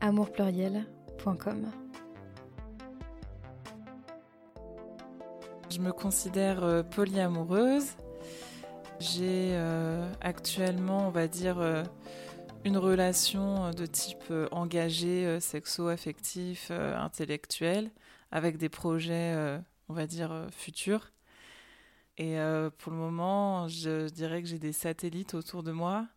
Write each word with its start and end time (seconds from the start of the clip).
amourpluriel.com. 0.00 1.70
Je 5.70 5.80
me 5.80 5.92
considère 5.92 6.64
euh, 6.64 6.82
polyamoureuse. 6.82 7.96
J'ai 8.98 9.50
euh, 9.52 10.10
actuellement, 10.22 11.06
on 11.06 11.10
va 11.10 11.28
dire, 11.28 11.58
euh, 11.58 11.82
une 12.64 12.78
relation 12.78 13.70
de 13.72 13.84
type 13.84 14.32
engagé, 14.52 15.38
sexo-affectif, 15.38 16.70
intellectuel, 16.70 17.90
avec 18.32 18.56
des 18.56 18.68
projets, 18.68 19.60
on 19.88 19.94
va 19.94 20.06
dire, 20.06 20.46
futurs. 20.50 21.12
Et 22.18 22.38
pour 22.78 22.90
le 22.90 22.98
moment, 22.98 23.68
je 23.68 24.08
dirais 24.08 24.42
que 24.42 24.48
j'ai 24.48 24.58
des 24.58 24.72
satellites 24.72 25.34
autour 25.34 25.62
de 25.62 25.70
moi 25.70 26.08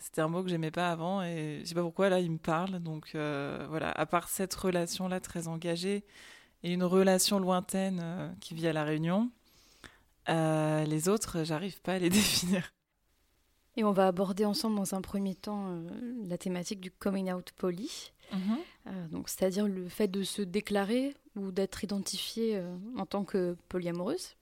c'était 0.00 0.22
un 0.22 0.28
mot 0.28 0.42
que 0.42 0.48
j'aimais 0.48 0.70
pas 0.70 0.90
avant 0.90 1.22
et 1.22 1.60
je 1.62 1.68
sais 1.68 1.74
pas 1.74 1.82
pourquoi 1.82 2.08
là 2.08 2.20
il 2.20 2.32
me 2.32 2.38
parle. 2.38 2.80
Donc 2.80 3.12
euh, 3.14 3.66
voilà, 3.68 3.90
à 3.92 4.06
part 4.06 4.28
cette 4.28 4.54
relation 4.54 5.08
là 5.08 5.20
très 5.20 5.46
engagée 5.46 6.04
et 6.62 6.72
une 6.72 6.82
relation 6.82 7.38
lointaine 7.38 8.00
euh, 8.02 8.28
qui 8.40 8.54
vit 8.54 8.66
à 8.66 8.72
la 8.72 8.84
Réunion, 8.84 9.30
euh, 10.28 10.84
les 10.84 11.08
autres 11.08 11.44
j'arrive 11.44 11.80
pas 11.82 11.94
à 11.94 11.98
les 11.98 12.08
définir. 12.10 12.72
Et 13.76 13.84
on 13.84 13.92
va 13.92 14.08
aborder 14.08 14.46
ensemble 14.46 14.76
dans 14.76 14.94
un 14.94 15.02
premier 15.02 15.34
temps 15.34 15.78
la 16.24 16.38
thématique 16.38 16.80
du 16.80 16.90
coming 16.90 17.30
out 17.32 17.52
poly. 17.56 18.12
Mhm. 18.32 19.08
donc 19.10 19.28
c'est-à-dire 19.28 19.66
le 19.66 19.88
fait 19.88 20.06
de 20.06 20.22
se 20.22 20.40
déclarer 20.40 21.16
ou 21.34 21.50
d'être 21.50 21.82
identifiée 21.82 22.62
en 22.96 23.04
tant 23.04 23.24
que 23.24 23.56
polyamoureuse. 23.68 24.36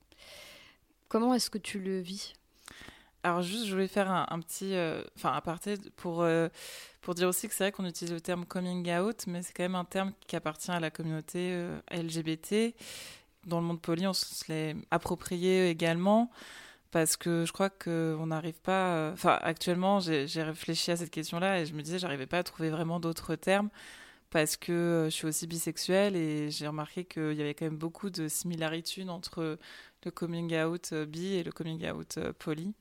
Comment 1.08 1.32
est-ce 1.32 1.48
que 1.48 1.56
tu 1.56 1.78
le 1.78 1.98
vis? 2.00 2.34
Alors 3.22 3.42
juste, 3.42 3.66
je 3.66 3.72
voulais 3.72 3.88
faire 3.88 4.10
un, 4.10 4.40
petit, 4.40 4.74
euh, 4.74 5.02
enfin 5.16 5.32
aparté 5.32 5.74
pour 5.96 6.22
euh, 6.22 6.48
pour 7.00 7.14
dire 7.14 7.28
aussi 7.28 7.48
que 7.48 7.54
c'est 7.54 7.64
vrai 7.64 7.72
qu'on 7.72 7.84
utilise 7.84 8.12
le 8.12 8.20
terme 8.20 8.44
coming 8.46 8.90
out, 8.92 9.26
mais 9.26 9.42
c'est 9.42 9.52
quand 9.52 9.64
même 9.64 9.74
un 9.74 9.84
terme 9.84 10.12
qui 10.26 10.36
appartient 10.36 10.70
à 10.70 10.80
la 10.80 10.90
communauté 10.90 11.50
euh, 11.52 11.78
LGBT. 11.90 12.74
Dans 13.46 13.60
le 13.60 13.66
monde 13.66 13.80
poli, 13.80 14.06
on 14.06 14.12
se 14.12 14.44
l'est 14.48 14.76
approprié 14.90 15.68
également 15.70 16.30
parce 16.90 17.16
que 17.16 17.44
je 17.46 17.52
crois 17.52 17.70
qu'on 17.70 18.26
n'arrive 18.26 18.60
pas. 18.60 19.10
Enfin, 19.12 19.38
actuellement, 19.42 20.00
j'ai 20.00 20.42
réfléchi 20.42 20.90
à 20.90 20.96
cette 20.96 21.10
question-là 21.10 21.60
et 21.60 21.66
je 21.66 21.74
me 21.74 21.82
disais, 21.82 21.98
j'arrivais 21.98 22.26
pas 22.26 22.38
à 22.38 22.42
trouver 22.42 22.70
vraiment 22.70 23.00
d'autres 23.00 23.36
termes 23.36 23.70
parce 24.30 24.56
que 24.56 25.04
je 25.06 25.14
suis 25.14 25.26
aussi 25.26 25.46
bisexuelle 25.46 26.16
et 26.16 26.50
j'ai 26.50 26.66
remarqué 26.66 27.04
qu'il 27.04 27.34
y 27.34 27.40
avait 27.40 27.54
quand 27.54 27.66
même 27.66 27.78
beaucoup 27.78 28.10
de 28.10 28.28
similarités 28.28 29.08
entre 29.08 29.58
le 30.04 30.10
coming 30.10 30.54
out 30.56 30.94
bi 30.94 31.34
et 31.34 31.42
le 31.44 31.52
coming 31.52 31.90
out 31.90 32.18
poly. 32.38 32.74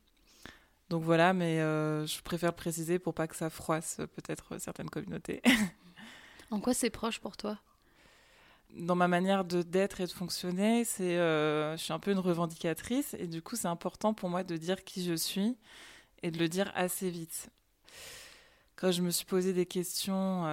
Donc 0.89 1.03
voilà, 1.03 1.33
mais 1.33 1.59
euh, 1.59 2.05
je 2.05 2.21
préfère 2.21 2.53
préciser 2.53 2.97
pour 2.97 3.13
pas 3.13 3.27
que 3.27 3.35
ça 3.35 3.49
froisse 3.49 3.97
euh, 3.99 4.07
peut-être 4.07 4.57
certaines 4.57 4.89
communautés. 4.89 5.41
en 6.51 6.61
quoi 6.61 6.73
c'est 6.73 6.89
proche 6.89 7.19
pour 7.19 7.35
toi? 7.35 7.57
Dans 8.73 8.95
ma 8.95 9.07
manière 9.07 9.43
de 9.43 9.61
d'être 9.61 10.01
et 10.01 10.05
de 10.05 10.11
fonctionner, 10.11 10.85
c'est, 10.85 11.17
euh, 11.17 11.75
je 11.77 11.83
suis 11.83 11.93
un 11.93 11.99
peu 11.99 12.11
une 12.11 12.19
revendicatrice 12.19 13.15
et 13.19 13.27
du 13.27 13.41
coup 13.41 13.55
c'est 13.55 13.67
important 13.67 14.13
pour 14.13 14.29
moi 14.29 14.43
de 14.43 14.55
dire 14.55 14.83
qui 14.83 15.03
je 15.03 15.13
suis 15.13 15.57
et 16.23 16.31
de 16.31 16.37
le 16.37 16.47
dire 16.47 16.71
assez 16.75 17.09
vite. 17.09 17.49
Quand 18.75 18.91
je 18.91 19.01
me 19.01 19.09
suis 19.09 19.25
posé 19.25 19.53
des 19.53 19.65
questions 19.65 20.43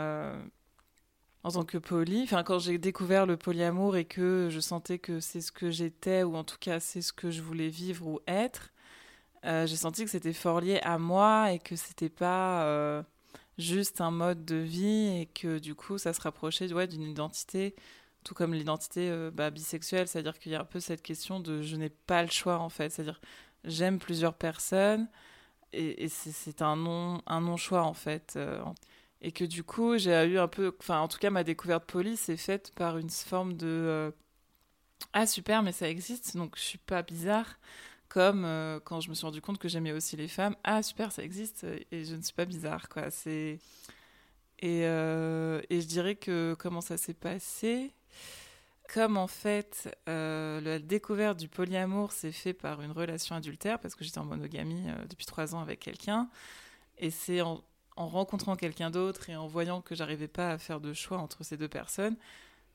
en 1.43 1.51
tant 1.51 1.65
que 1.65 1.77
poly, 1.77 2.23
enfin 2.23 2.43
quand 2.43 2.59
j'ai 2.59 2.79
découvert 2.79 3.27
le 3.27 3.37
polyamour 3.37 3.97
et 3.97 4.05
que 4.05 4.49
je 4.51 4.61
sentais 4.61 4.99
que 4.99 5.21
c'est 5.21 5.41
ce 5.43 5.53
que 5.53 5.71
j'étais 5.71 6.23
ou 6.23 6.35
en 6.37 6.45
tout 6.45 6.57
cas 6.59 6.81
c'est 6.81 7.03
ce 7.03 7.13
que 7.13 7.31
je 7.31 7.43
voulais 7.43 7.69
vivre 7.69 8.07
ou 8.07 8.21
être, 8.27 8.73
euh, 9.45 9.67
j'ai 9.67 9.77
senti 9.77 10.05
que 10.05 10.11
c'était 10.11 10.33
fort 10.33 10.61
lié 10.61 10.81
à 10.83 10.99
moi 10.99 11.53
et 11.53 11.59
que 11.59 11.77
c'était 11.77 12.09
pas 12.09 12.65
euh, 12.65 13.03
juste 13.59 14.01
un 14.01 14.11
mode 14.11 14.45
de 14.45 14.57
vie 14.57 15.21
et 15.21 15.27
que 15.27 15.59
du 15.59 15.75
coup 15.75 15.99
ça 15.99 16.13
se 16.15 16.21
rapprochait 16.21 16.73
ouais, 16.73 16.87
d'une 16.87 17.03
identité, 17.03 17.75
tout 18.25 18.35
comme 18.35 18.55
l'identité 18.55 19.11
euh, 19.11 19.31
bah, 19.31 19.51
bisexuelle, 19.51 20.09
c'est-à-dire 20.09 20.39
qu'il 20.39 20.53
y 20.53 20.55
a 20.55 20.63
un 20.63 20.65
peu 20.65 20.81
cette 20.81 21.03
question 21.03 21.41
de 21.41 21.61
je 21.61 21.77
n'ai 21.77 21.91
pas 21.91 22.23
le 22.23 22.31
choix 22.31 22.59
en 22.59 22.71
fait, 22.71 22.91
c'est-à-dire 22.91 23.21
j'aime 23.65 23.99
plusieurs 23.99 24.35
personnes 24.35 25.09
et, 25.73 26.09
c'est 26.09 26.63
un 26.63 26.77
non 26.77 27.21
un 27.27 27.41
non 27.41 27.57
choix 27.57 27.83
en 27.83 27.95
fait 27.95 28.39
et 29.21 29.33
que 29.33 29.45
du 29.45 29.65
coup 29.65 29.99
j'ai 29.99 30.13
eu 30.25 30.39
un 30.39 30.49
peu, 30.49 30.75
enfin 30.81 31.01
en 31.01 31.09
tout 31.09 31.19
cas 31.19 31.31
ma 31.31 31.45
découverte 31.45 31.85
police 31.85 32.29
est 32.29 32.37
faite 32.37 32.73
par 32.77 32.99
une 32.99 33.11
forme 33.11 33.55
de 33.55 34.15
ah 35.13 35.27
super 35.27 35.63
mais 35.63 35.73
ça 35.73 35.89
existe 35.89 36.37
donc 36.37 36.57
je 36.57 36.63
suis 36.63 36.79
pas 36.79 37.03
bizarre 37.03 37.59
comme 38.15 38.45
euh, 38.45 38.79
quand 38.79 39.01
je 39.01 39.09
me 39.11 39.15
suis 39.15 39.27
rendu 39.27 39.41
compte 39.41 39.59
que 39.59 39.69
j'aimais 39.69 39.91
aussi 39.91 40.17
les 40.17 40.29
femmes. 40.29 40.55
Ah 40.63 40.85
super, 40.85 41.11
ça 41.11 41.25
existe 41.25 41.65
et 41.91 42.05
je 42.05 42.15
ne 42.15 42.23
suis 42.23 42.33
pas 42.33 42.45
bizarre 42.45 42.89
quoi. 42.89 43.09
Et, 43.27 43.59
euh, 44.63 45.61
et 45.69 45.81
je 45.81 45.87
dirais 45.89 46.15
que 46.15 46.55
comment 46.57 46.81
ça 46.81 46.97
s'est 46.97 47.13
passé? 47.13 47.93
Comme 48.93 49.17
en 49.17 49.27
fait, 49.27 49.93
euh, 50.09 50.61
la 50.61 50.79
découverte 50.79 51.39
du 51.41 51.49
polyamour 51.49 52.13
s'est 52.13 52.31
fait 52.31 52.53
par 52.53 52.83
une 52.83 52.93
relation 52.93 53.35
adultère, 53.35 53.81
parce 53.81 53.97
que 53.97 54.05
j'étais 54.05 54.19
en 54.19 54.25
monogamie 54.25 54.87
depuis 55.11 55.27
trois 55.27 55.57
ans 55.57 55.61
avec 55.61 55.81
quelqu'un, 55.81 56.29
et 56.99 57.11
c'est 57.11 57.41
en, 57.41 57.65
en, 57.97 58.07
rencontrant 58.07 58.55
quelqu'un 58.55 58.91
d'autre 58.91 59.29
et 59.29 59.35
en 59.35 59.49
voyant 59.49 59.81
que 59.81 59.97
j'arrivais 59.97 60.29
pas 60.29 60.53
à 60.53 60.59
faire 60.59 60.81
de 60.81 60.93
choix 60.93 61.19
entre 61.19 61.43
ces 61.43 61.57
deux 61.57 61.69
personnes 61.69 62.17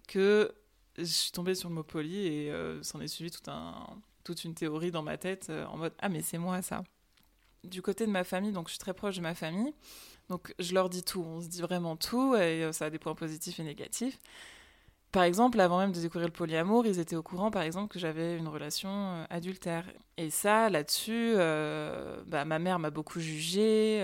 que 0.09 0.53
je 0.97 1.03
suis 1.05 1.31
tombée 1.31 1.55
sur 1.55 1.69
le 1.69 1.75
mot 1.75 1.83
poly 1.83 2.27
et 2.27 2.53
s'en 2.81 2.99
est 2.99 3.07
suivi 3.07 3.31
tout 3.31 3.49
un, 3.49 3.87
toute 4.29 4.43
une 4.43 4.53
théorie 4.53 4.91
dans 4.91 5.01
ma 5.01 5.17
tête 5.17 5.47
euh, 5.49 5.65
en 5.65 5.77
mode 5.77 5.93
ah 5.99 6.07
mais 6.07 6.21
c'est 6.21 6.37
moi 6.37 6.61
ça. 6.61 6.83
Du 7.63 7.81
côté 7.81 8.05
de 8.05 8.11
ma 8.11 8.23
famille, 8.23 8.51
donc 8.51 8.67
je 8.67 8.73
suis 8.73 8.79
très 8.79 8.93
proche 8.93 9.15
de 9.15 9.21
ma 9.21 9.33
famille, 9.33 9.73
donc 10.29 10.53
je 10.59 10.73
leur 10.75 10.87
dis 10.89 11.03
tout, 11.03 11.23
on 11.25 11.41
se 11.41 11.47
dit 11.47 11.61
vraiment 11.61 11.95
tout 11.95 12.35
et 12.35 12.63
euh, 12.63 12.71
ça 12.71 12.85
a 12.85 12.89
des 12.91 12.99
points 12.99 13.15
positifs 13.15 13.59
et 13.59 13.63
négatifs. 13.63 14.19
Par 15.11 15.23
exemple, 15.23 15.59
avant 15.59 15.79
même 15.79 15.91
de 15.91 15.99
découvrir 15.99 16.27
le 16.27 16.33
polyamour, 16.33 16.85
ils 16.85 16.99
étaient 16.99 17.15
au 17.15 17.23
courant, 17.23 17.49
par 17.49 17.63
exemple, 17.63 17.91
que 17.91 17.97
j'avais 17.97 18.37
une 18.37 18.47
relation 18.47 18.89
euh, 18.89 19.25
adultère. 19.31 19.91
Et 20.17 20.29
ça, 20.29 20.69
là-dessus, 20.69 21.33
bah, 22.27 22.45
ma 22.45 22.59
mère 22.59 22.77
m'a 22.77 22.91
beaucoup 22.91 23.19
jugée, 23.19 24.03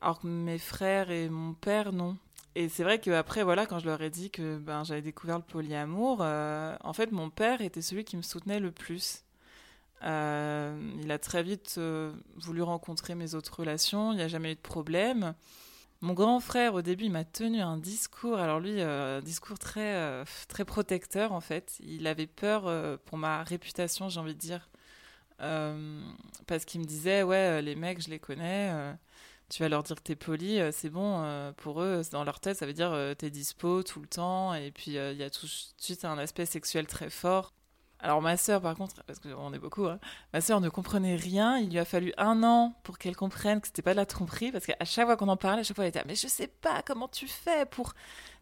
alors 0.00 0.20
que 0.20 0.28
mes 0.28 0.58
frères 0.58 1.10
et 1.10 1.28
mon 1.28 1.54
père, 1.54 1.92
non. 1.92 2.16
Et 2.56 2.68
c'est 2.68 2.82
vrai 2.82 2.98
qu'après, 2.98 3.44
voilà, 3.44 3.66
quand 3.66 3.78
je 3.78 3.86
leur 3.86 4.02
ai 4.02 4.10
dit 4.10 4.30
que 4.30 4.58
ben, 4.58 4.82
j'avais 4.82 5.02
découvert 5.02 5.38
le 5.38 5.44
polyamour, 5.44 6.18
euh, 6.20 6.76
en 6.82 6.92
fait, 6.92 7.12
mon 7.12 7.30
père 7.30 7.60
était 7.60 7.82
celui 7.82 8.04
qui 8.04 8.16
me 8.16 8.22
soutenait 8.22 8.58
le 8.58 8.72
plus. 8.72 9.24
Euh, 10.02 10.76
il 11.00 11.10
a 11.12 11.18
très 11.18 11.42
vite 11.42 11.76
euh, 11.78 12.12
voulu 12.36 12.62
rencontrer 12.62 13.14
mes 13.14 13.34
autres 13.34 13.60
relations, 13.60 14.12
il 14.12 14.16
n'y 14.16 14.22
a 14.22 14.28
jamais 14.28 14.52
eu 14.52 14.54
de 14.56 14.60
problème. 14.60 15.34
Mon 16.00 16.14
grand 16.14 16.40
frère, 16.40 16.74
au 16.74 16.82
début, 16.82 17.04
il 17.04 17.12
m'a 17.12 17.24
tenu 17.24 17.60
un 17.60 17.76
discours, 17.76 18.38
alors 18.38 18.58
lui, 18.58 18.80
un 18.80 19.20
discours 19.20 19.58
très, 19.58 20.24
très 20.48 20.64
protecteur, 20.64 21.32
en 21.32 21.40
fait. 21.40 21.76
Il 21.80 22.06
avait 22.06 22.26
peur 22.26 22.98
pour 23.04 23.18
ma 23.18 23.42
réputation, 23.44 24.08
j'ai 24.08 24.18
envie 24.18 24.34
de 24.34 24.40
dire, 24.40 24.70
parce 25.38 26.64
qu'il 26.64 26.80
me 26.80 26.86
disait, 26.86 27.22
ouais, 27.22 27.60
les 27.60 27.76
mecs, 27.76 28.00
je 28.02 28.08
les 28.08 28.18
connais 28.18 28.96
tu 29.50 29.62
vas 29.62 29.68
leur 29.68 29.82
dire 29.82 29.96
que 29.96 30.02
t'es 30.02 30.16
poli, 30.16 30.60
euh, 30.60 30.70
c'est 30.72 30.90
bon, 30.90 31.22
euh, 31.24 31.52
pour 31.52 31.82
eux, 31.82 32.02
dans 32.12 32.24
leur 32.24 32.40
tête, 32.40 32.56
ça 32.56 32.66
veut 32.66 32.72
dire 32.72 32.92
euh, 32.92 33.14
t'es 33.14 33.30
dispo 33.30 33.82
tout 33.82 34.00
le 34.00 34.06
temps, 34.06 34.54
et 34.54 34.70
puis 34.70 34.92
il 34.92 35.16
y 35.16 35.22
a 35.22 35.30
tout 35.30 35.46
de 35.46 35.52
suite 35.76 36.04
un 36.04 36.16
aspect 36.18 36.46
sexuel 36.46 36.86
très 36.86 37.10
fort. 37.10 37.52
Alors 38.02 38.22
ma 38.22 38.36
sœur, 38.36 38.62
par 38.62 38.74
contre, 38.76 39.02
parce 39.04 39.18
qu'on 39.18 39.52
est 39.52 39.58
beaucoup, 39.58 39.84
hein, 39.86 39.98
ma 40.32 40.40
sœur 40.40 40.60
ne 40.60 40.68
comprenait 40.68 41.16
rien. 41.16 41.58
Il 41.58 41.70
lui 41.70 41.78
a 41.78 41.84
fallu 41.84 42.12
un 42.16 42.42
an 42.42 42.74
pour 42.82 42.98
qu'elle 42.98 43.14
comprenne 43.16 43.60
que 43.60 43.66
c'était 43.66 43.82
pas 43.82 43.92
de 43.92 43.96
la 43.96 44.06
tromperie, 44.06 44.50
parce 44.52 44.64
qu'à 44.64 44.84
chaque 44.84 45.06
fois 45.06 45.16
qu'on 45.16 45.28
en 45.28 45.36
parlait, 45.36 45.60
à 45.60 45.62
chaque 45.62 45.76
fois 45.76 45.84
elle 45.84 45.90
était 45.90 46.02
mais 46.06 46.14
je 46.14 46.26
sais 46.26 46.46
pas 46.46 46.82
comment 46.82 47.08
tu 47.08 47.28
fais 47.28 47.66
pour 47.66 47.92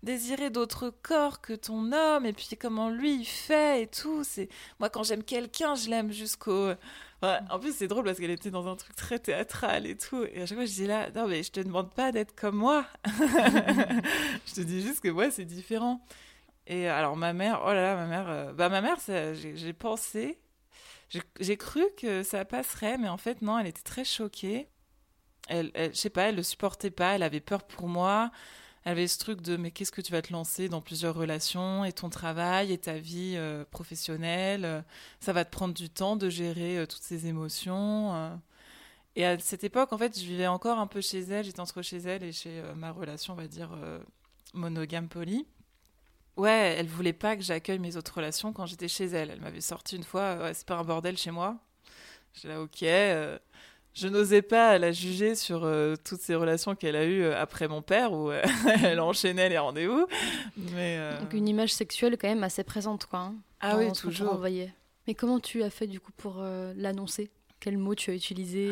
désirer 0.05 0.51
d'autres 0.51 0.91
corps 1.03 1.41
que 1.41 1.55
ton 1.55 1.93
homme, 1.93 2.25
et 2.25 2.33
puis 2.33 2.49
comment 2.61 2.89
lui 2.89 3.17
il 3.21 3.25
fait 3.25 3.83
et 3.83 3.87
tout. 3.89 4.23
C'est 4.23 4.49
moi 4.79 4.91
quand 4.91 5.03
j'aime 5.03 5.25
quelqu'un, 5.25 5.75
je 5.75 5.91
l'aime 5.91 6.13
jusqu'au. 6.13 6.71
En 7.23 7.59
plus 7.59 7.75
c'est 7.75 7.89
drôle 7.89 8.05
parce 8.05 8.19
qu'elle 8.19 8.31
était 8.31 8.53
dans 8.53 8.69
un 8.69 8.77
truc 8.77 8.95
très 8.95 9.19
théâtral 9.19 9.87
et 9.87 9.97
tout, 9.97 10.23
et 10.33 10.43
à 10.43 10.47
chaque 10.47 10.57
fois 10.57 10.67
je 10.67 10.73
dis 10.73 10.87
là, 10.87 11.11
non 11.11 11.27
mais 11.27 11.43
je 11.43 11.51
te 11.51 11.59
demande 11.59 11.93
pas 11.93 12.13
d'être 12.13 12.35
comme 12.37 12.57
moi. 12.57 12.87
je 14.47 14.55
te 14.55 14.61
dis 14.61 14.83
juste 14.83 15.01
que 15.01 15.09
moi 15.09 15.33
c'est 15.33 15.45
différent. 15.45 16.01
Et 16.69 16.87
alors 16.87 17.17
ma 17.17 17.33
mère, 17.33 17.63
oh 17.65 17.73
là 17.73 17.83
là, 17.83 17.97
ma 17.97 18.07
mère, 18.07 18.29
euh, 18.29 18.53
bah 18.53 18.69
ma 18.69 18.83
mère, 18.83 18.99
j'ai 19.33 19.73
pensé, 19.73 20.39
j'ai 21.41 21.57
cru 21.57 21.83
que 21.97 22.23
ça 22.23 22.45
passerait, 22.45 22.99
mais 22.99 23.09
en 23.09 23.17
fait 23.17 23.41
non, 23.41 23.59
elle 23.59 23.67
était 23.67 23.83
très 23.83 24.05
choquée. 24.05 24.69
Elle, 25.49 25.73
je 25.75 25.95
sais 25.95 26.11
pas, 26.11 26.25
elle 26.25 26.37
le 26.37 26.43
supportait 26.43 26.91
pas, 26.91 27.15
elle 27.15 27.23
avait 27.23 27.41
peur 27.41 27.63
pour 27.65 27.89
moi. 27.89 28.31
Elle 28.85 28.93
avait 28.93 29.09
ce 29.09 29.19
truc 29.19 29.41
de 29.41 29.57
mais 29.57 29.71
qu'est-ce 29.71 29.93
que 29.93 30.03
tu 30.03 30.13
vas 30.13 30.21
te 30.21 30.31
lancer 30.33 30.69
dans 30.69 30.83
plusieurs 30.83 31.15
relations 31.15 31.87
et 31.87 31.93
ton 31.93 32.11
travail 32.11 32.71
et 32.73 32.79
ta 32.79 32.99
vie 32.99 33.35
euh, 33.37 33.65
professionnelle, 33.71 34.65
euh, 34.67 34.83
ça 35.21 35.33
va 35.33 35.47
te 35.47 35.51
prendre 35.51 35.75
du 35.75 35.89
temps 35.89 36.17
de 36.17 36.29
gérer 36.29 36.87
toutes 36.87 37.03
ces 37.03 37.27
émotions. 37.27 38.39
Et 39.17 39.25
à 39.25 39.39
cette 39.39 39.65
époque, 39.65 39.93
en 39.95 39.99
fait, 39.99 40.19
je 40.19 40.25
vivais 40.25 40.47
encore 40.47 40.79
un 40.79 40.87
peu 40.87 41.01
chez 41.01 41.21
elle, 41.21 41.47
j'étais 41.47 41.61
entre 41.61 41.81
chez 41.83 41.99
elle 41.99 42.23
et 42.25 42.33
chez 42.33 42.63
ma 42.77 42.93
relation, 42.93 43.33
on 43.33 43.37
va 43.37 43.49
dire, 43.49 43.71
monogame 44.53 45.09
poly. 45.09 45.47
Ouais, 46.39 46.77
elle 46.79 46.87
voulait 46.87 47.13
pas 47.13 47.37
que 47.37 47.43
j'accueille 47.43 47.81
mes 47.81 47.97
autres 47.97 48.15
relations 48.15 48.53
quand 48.53 48.65
j'étais 48.65 48.87
chez 48.87 49.07
elle. 49.07 49.31
Elle 49.31 49.41
m'avait 49.41 49.61
sorti 49.61 49.97
une 49.97 50.05
fois, 50.05 50.37
ouais, 50.37 50.55
c'est 50.55 50.67
pas 50.67 50.77
un 50.77 50.85
bordel 50.85 51.19
chez 51.19 51.33
moi. 51.33 51.57
J'ai 52.33 52.47
là, 52.47 52.63
ok. 52.63 52.83
Euh, 52.85 53.39
je 53.93 54.07
n'osais 54.07 54.43
pas 54.43 54.79
la 54.79 54.93
juger 54.93 55.35
sur 55.35 55.65
euh, 55.65 55.97
toutes 56.05 56.21
ces 56.21 56.37
relations 56.37 56.77
qu'elle 56.77 56.95
a 56.95 57.05
eues 57.05 57.25
euh, 57.25 57.43
après 57.43 57.67
mon 57.67 57.83
père, 57.83 58.13
où 58.13 58.31
elle 58.85 59.01
enchaînait 59.01 59.49
les 59.49 59.59
rendez-vous. 59.59 60.07
Mais, 60.57 61.01
Donc 61.21 61.33
une 61.33 61.49
image 61.49 61.75
sexuelle 61.75 62.17
quand 62.17 62.29
même 62.29 62.45
assez 62.45 62.63
présente, 62.63 63.07
quoi. 63.07 63.19
Hein, 63.19 63.35
ah 63.61 63.77
oui, 63.77 63.91
toujours. 63.93 64.41
Mais 65.09 65.15
comment 65.15 65.41
tu 65.41 65.65
as 65.65 65.71
fait 65.71 65.89
du 65.89 65.99
coup 65.99 66.13
pour 66.17 66.45
l'annoncer? 66.77 67.31
Quel 67.59 67.79
mot 67.79 67.97
tu 67.97 68.13
as 68.13 68.15
utilisé? 68.15 68.71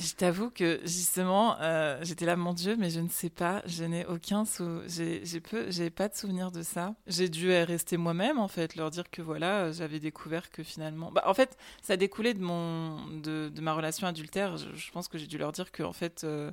Je 0.00 0.14
t'avoue 0.14 0.50
que 0.50 0.80
justement, 0.84 1.60
euh, 1.60 1.98
j'étais 2.02 2.24
là, 2.24 2.36
mon 2.36 2.54
Dieu, 2.54 2.76
mais 2.78 2.90
je 2.90 3.00
ne 3.00 3.08
sais 3.08 3.28
pas, 3.28 3.62
je 3.66 3.84
n'ai 3.84 4.06
aucun 4.06 4.44
sou... 4.44 4.80
j'ai 4.86 5.40
peu, 5.40 5.70
j'ai 5.70 5.90
pas 5.90 6.08
de 6.08 6.14
souvenir 6.14 6.50
de 6.50 6.62
ça. 6.62 6.94
J'ai 7.06 7.28
dû 7.28 7.52
rester 7.52 7.96
moi-même 7.96 8.38
en 8.38 8.48
fait, 8.48 8.76
leur 8.76 8.90
dire 8.90 9.10
que 9.10 9.20
voilà, 9.20 9.72
j'avais 9.72 10.00
découvert 10.00 10.50
que 10.50 10.62
finalement, 10.62 11.12
bah, 11.12 11.22
en 11.26 11.34
fait, 11.34 11.56
ça 11.82 11.96
découlait 11.96 12.34
de 12.34 12.42
mon, 12.42 13.06
de, 13.18 13.52
ma 13.60 13.74
relation 13.74 14.06
adultère. 14.06 14.56
Je, 14.56 14.90
pense 14.90 15.08
que 15.08 15.18
j'ai 15.18 15.26
dû 15.26 15.36
leur 15.36 15.52
dire 15.52 15.70
que 15.70 15.82
en 15.82 15.92
fait, 15.92 16.24
euh, 16.24 16.50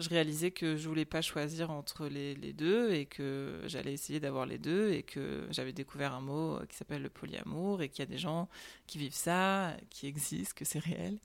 je 0.00 0.08
réalisais 0.08 0.50
que 0.50 0.76
je 0.76 0.88
voulais 0.88 1.04
pas 1.04 1.22
choisir 1.22 1.70
entre 1.70 2.06
les, 2.08 2.34
les 2.34 2.52
deux 2.52 2.92
et 2.92 3.06
que 3.06 3.60
j'allais 3.66 3.92
essayer 3.92 4.18
d'avoir 4.18 4.46
les 4.46 4.58
deux 4.58 4.90
et 4.90 5.04
que 5.04 5.46
j'avais 5.50 5.72
découvert 5.72 6.12
un 6.14 6.20
mot 6.20 6.58
qui 6.68 6.76
s'appelle 6.76 7.02
le 7.02 7.10
polyamour 7.10 7.82
et 7.82 7.88
qu'il 7.88 8.00
y 8.00 8.02
a 8.02 8.10
des 8.10 8.18
gens 8.18 8.48
qui 8.86 8.98
vivent 8.98 9.14
ça, 9.14 9.76
qui 9.90 10.06
existent, 10.08 10.54
que 10.56 10.64
c'est 10.64 10.80
réel. 10.80 11.18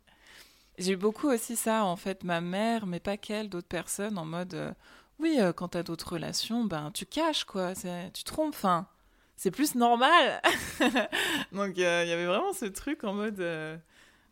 J'ai 0.78 0.94
eu 0.94 0.98
beaucoup 0.98 1.30
aussi 1.30 1.56
ça, 1.56 1.86
en 1.86 1.96
fait, 1.96 2.24
ma 2.24 2.42
mère, 2.42 2.86
mais 2.86 3.00
pas 3.00 3.18
qu'elle, 3.18 3.50
d'autres 3.50 3.68
personnes, 3.68 4.18
en 4.18 4.26
mode 4.26 4.54
euh, 4.54 4.72
oui, 5.20 5.38
euh, 5.40 5.54
quand 5.54 5.70
t'as 5.70 5.84
d'autres 5.84 6.14
relations, 6.14 6.66
ben 6.66 6.92
tu 6.94 7.06
caches, 7.06 7.46
quoi, 7.46 7.74
tu 8.14 8.24
trompes, 8.24 8.54
enfin, 8.54 8.88
c'est 9.38 9.52
plus 9.52 9.76
normal. 9.76 10.42
Donc 11.54 11.78
euh, 11.78 12.04
il 12.06 12.10
y 12.10 12.14
avait 12.14 12.26
vraiment 12.26 12.54
ce 12.54 12.66
truc 12.66 13.04
en 13.04 13.14
mode 13.14 13.42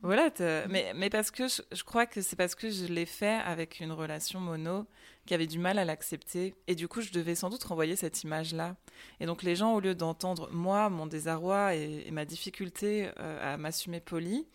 voilà, 0.01 0.29
mais, 0.67 0.91
mais 0.93 1.09
parce 1.09 1.31
que 1.31 1.47
je, 1.47 1.83
crois 1.85 2.05
que 2.05 2.21
c'est 2.21 2.35
parce 2.35 2.55
que 2.55 2.69
je 2.69 2.87
l'ai 2.87 3.05
fait 3.05 3.39
avec 3.45 3.79
une 3.79 3.93
relation 3.93 4.41
mono 4.41 4.85
qui 5.25 5.33
avait 5.33 5.47
du 5.47 5.59
mal 5.59 5.79
à 5.79 5.85
l'accepter. 5.85 6.55
Et 6.67 6.75
du 6.75 6.89
coup, 6.89 6.99
je 6.99 7.13
devais 7.13 7.35
sans 7.35 7.49
doute 7.49 7.63
renvoyer 7.63 7.95
cette 7.95 8.21
image-là. 8.23 8.75
Et 9.21 9.25
donc, 9.25 9.43
les 9.43 9.55
gens, 9.55 9.73
au 9.73 9.79
lieu 9.79 9.95
d'entendre 9.95 10.49
moi, 10.51 10.89
mon 10.89 11.07
désarroi 11.07 11.75
et 11.75 12.11
ma 12.11 12.25
difficulté 12.25 13.11
à 13.15 13.55
m'assumer 13.55 14.01
poli, 14.01 14.45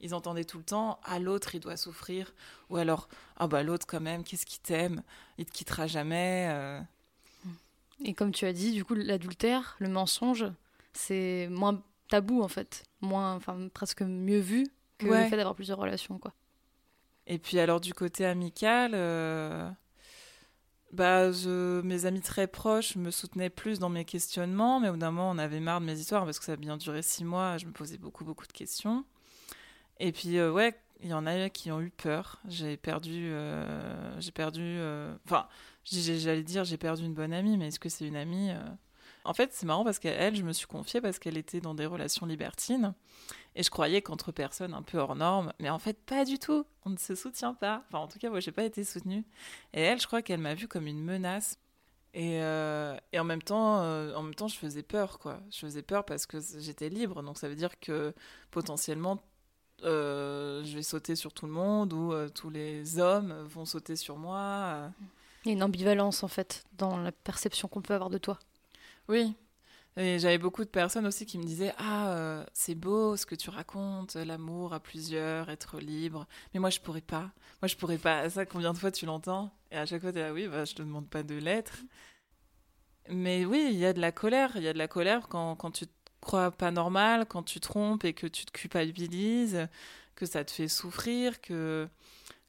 ils 0.00 0.14
entendaient 0.14 0.44
tout 0.44 0.58
le 0.58 0.64
temps 0.64 1.00
ah 1.04 1.18
l'autre 1.18 1.54
il 1.54 1.60
doit 1.60 1.76
souffrir 1.76 2.32
ou 2.70 2.76
alors 2.76 3.08
ah 3.36 3.46
bah 3.46 3.62
l'autre 3.62 3.86
quand 3.86 4.00
même 4.00 4.24
qu'est-ce 4.24 4.46
qu'il 4.46 4.60
t'aime? 4.60 5.02
Il 5.38 5.46
te 5.46 5.52
quittera 5.52 5.86
jamais 5.86 6.48
euh. 6.50 6.80
et 8.04 8.14
comme 8.14 8.32
tu 8.32 8.44
as 8.46 8.52
dit 8.52 8.72
du 8.72 8.84
coup 8.84 8.94
l'adultère 8.94 9.76
le 9.78 9.88
mensonge 9.88 10.46
c'est 10.92 11.48
moins 11.50 11.82
tabou 12.08 12.42
en 12.42 12.48
fait 12.48 12.84
moins 13.00 13.34
enfin 13.34 13.68
presque 13.72 14.02
mieux 14.02 14.40
vu 14.40 14.66
que 14.98 15.06
le 15.06 15.28
fait 15.28 15.36
d'avoir 15.36 15.54
plusieurs 15.54 15.78
relations 15.78 16.18
quoi 16.18 16.32
et 17.26 17.38
puis 17.38 17.58
alors 17.58 17.80
du 17.80 17.92
côté 17.94 18.24
amical 18.24 18.92
euh, 18.94 19.70
bah, 20.92 21.30
mes 21.84 22.06
amis 22.06 22.22
très 22.22 22.46
proches 22.46 22.96
me 22.96 23.10
soutenaient 23.10 23.50
plus 23.50 23.78
dans 23.78 23.90
mes 23.90 24.04
questionnements, 24.04 24.80
mais 24.80 24.88
au 24.88 24.92
bout 24.92 24.98
d'un 24.98 25.10
moment, 25.10 25.30
on 25.30 25.38
avait 25.38 25.60
marre 25.60 25.80
de 25.80 25.86
mes 25.86 25.98
histoires 25.98 26.24
parce 26.24 26.38
que 26.38 26.46
ça 26.46 26.52
a 26.52 26.56
bien 26.56 26.76
duré 26.76 27.02
six 27.02 27.24
mois. 27.24 27.58
Je 27.58 27.66
me 27.66 27.72
posais 27.72 27.98
beaucoup, 27.98 28.24
beaucoup 28.24 28.46
de 28.46 28.52
questions. 28.52 29.04
Et 30.00 30.12
puis, 30.12 30.38
euh, 30.38 30.50
ouais, 30.50 30.74
il 31.02 31.08
y 31.08 31.14
en 31.14 31.26
a 31.26 31.48
qui 31.50 31.70
ont 31.70 31.80
eu 31.80 31.90
peur. 31.90 32.40
J'ai 32.48 32.76
perdu. 32.76 33.30
Euh, 33.30 34.20
j'ai 34.20 34.32
perdu. 34.32 34.62
Euh, 34.62 35.14
enfin, 35.24 35.48
j'allais 35.84 36.42
dire, 36.42 36.64
j'ai 36.64 36.76
perdu 36.76 37.04
une 37.04 37.14
bonne 37.14 37.32
amie, 37.32 37.56
mais 37.56 37.68
est-ce 37.68 37.80
que 37.80 37.88
c'est 37.88 38.06
une 38.06 38.16
amie 38.16 38.50
En 39.24 39.34
fait, 39.34 39.52
c'est 39.52 39.66
marrant 39.66 39.84
parce 39.84 39.98
qu'elle, 39.98 40.34
je 40.36 40.42
me 40.42 40.52
suis 40.52 40.66
confiée 40.66 41.00
parce 41.00 41.18
qu'elle 41.18 41.36
était 41.36 41.60
dans 41.60 41.74
des 41.74 41.86
relations 41.86 42.26
libertines. 42.26 42.94
Et 43.56 43.62
je 43.62 43.70
croyais 43.70 44.02
qu'entre 44.02 44.30
personnes 44.30 44.74
un 44.74 44.82
peu 44.82 44.98
hors 44.98 45.16
normes, 45.16 45.52
mais 45.58 45.70
en 45.70 45.78
fait, 45.78 45.98
pas 46.04 46.24
du 46.24 46.38
tout. 46.38 46.64
On 46.84 46.90
ne 46.90 46.98
se 46.98 47.14
soutient 47.14 47.54
pas. 47.54 47.84
Enfin, 47.88 47.98
en 47.98 48.08
tout 48.08 48.18
cas, 48.18 48.30
moi, 48.30 48.40
j'ai 48.40 48.52
pas 48.52 48.64
été 48.64 48.84
soutenue. 48.84 49.24
Et 49.72 49.80
elle, 49.80 50.00
je 50.00 50.06
crois 50.06 50.22
qu'elle 50.22 50.40
m'a 50.40 50.54
vue 50.54 50.68
comme 50.68 50.86
une 50.86 51.02
menace. 51.02 51.58
Et, 52.14 52.36
et, 52.36 53.18
en 53.18 53.24
même 53.24 53.42
temps, 53.42 53.80
en 53.80 54.22
même 54.22 54.34
temps, 54.34 54.48
je 54.48 54.56
faisais 54.56 54.82
peur, 54.82 55.18
quoi. 55.18 55.40
Je 55.50 55.58
faisais 55.58 55.82
peur 55.82 56.04
parce 56.04 56.26
que 56.26 56.38
j'étais 56.58 56.88
libre, 56.88 57.22
donc 57.22 57.38
ça 57.38 57.48
veut 57.48 57.54
dire 57.54 57.78
que 57.80 58.14
potentiellement 58.50 59.20
euh, 59.84 60.64
je 60.64 60.74
vais 60.74 60.82
sauter 60.82 61.14
sur 61.14 61.32
tout 61.32 61.46
le 61.46 61.52
monde 61.52 61.92
ou 61.92 62.12
euh, 62.12 62.28
tous 62.28 62.50
les 62.50 62.98
hommes 62.98 63.32
vont 63.44 63.64
sauter 63.64 63.96
sur 63.96 64.16
moi. 64.16 64.38
Euh. 64.38 64.88
Il 65.44 65.48
y 65.48 65.50
a 65.52 65.54
une 65.54 65.62
ambivalence 65.62 66.22
en 66.22 66.28
fait 66.28 66.64
dans 66.76 66.96
la 66.96 67.12
perception 67.12 67.68
qu'on 67.68 67.82
peut 67.82 67.94
avoir 67.94 68.10
de 68.10 68.18
toi. 68.18 68.38
Oui. 69.08 69.34
Et 69.96 70.18
j'avais 70.18 70.38
beaucoup 70.38 70.64
de 70.64 70.68
personnes 70.68 71.06
aussi 71.06 71.26
qui 71.26 71.38
me 71.38 71.44
disaient 71.44 71.74
Ah, 71.78 72.44
c'est 72.52 72.76
beau 72.76 73.16
ce 73.16 73.26
que 73.26 73.34
tu 73.34 73.50
racontes, 73.50 74.14
l'amour 74.14 74.72
à 74.72 74.80
plusieurs, 74.80 75.50
être 75.50 75.78
libre. 75.80 76.26
Mais 76.54 76.60
moi, 76.60 76.70
je 76.70 76.78
pourrais 76.78 77.00
pas. 77.00 77.32
Moi, 77.62 77.66
je 77.66 77.76
pourrais 77.76 77.98
pas. 77.98 78.30
Ça, 78.30 78.46
combien 78.46 78.72
de 78.72 78.78
fois 78.78 78.92
tu 78.92 79.06
l'entends? 79.06 79.50
Et 79.72 79.76
à 79.76 79.86
chaque 79.86 80.02
fois, 80.02 80.12
tu 80.12 80.18
es 80.18 80.22
là 80.22 80.32
Oui, 80.32 80.46
bah, 80.46 80.64
je 80.64 80.74
te 80.74 80.82
demande 80.82 81.08
pas 81.08 81.24
de 81.24 81.34
l'être. 81.34 81.78
Mais 83.10 83.44
oui, 83.44 83.68
il 83.70 83.78
y 83.78 83.86
a 83.86 83.92
de 83.92 84.00
la 84.00 84.12
colère. 84.12 84.52
Il 84.56 84.62
y 84.62 84.68
a 84.68 84.72
de 84.72 84.78
la 84.78 84.88
colère 84.88 85.28
quand, 85.28 85.56
quand 85.56 85.70
tu 85.70 85.86
crois 86.28 86.50
pas 86.50 86.70
normal 86.70 87.24
quand 87.26 87.42
tu 87.42 87.58
trompes 87.58 88.04
et 88.04 88.12
que 88.12 88.26
tu 88.26 88.44
te 88.44 88.52
culpabilises, 88.52 89.66
que 90.14 90.26
ça 90.26 90.44
te 90.44 90.50
fait 90.50 90.68
souffrir, 90.68 91.40
que 91.40 91.88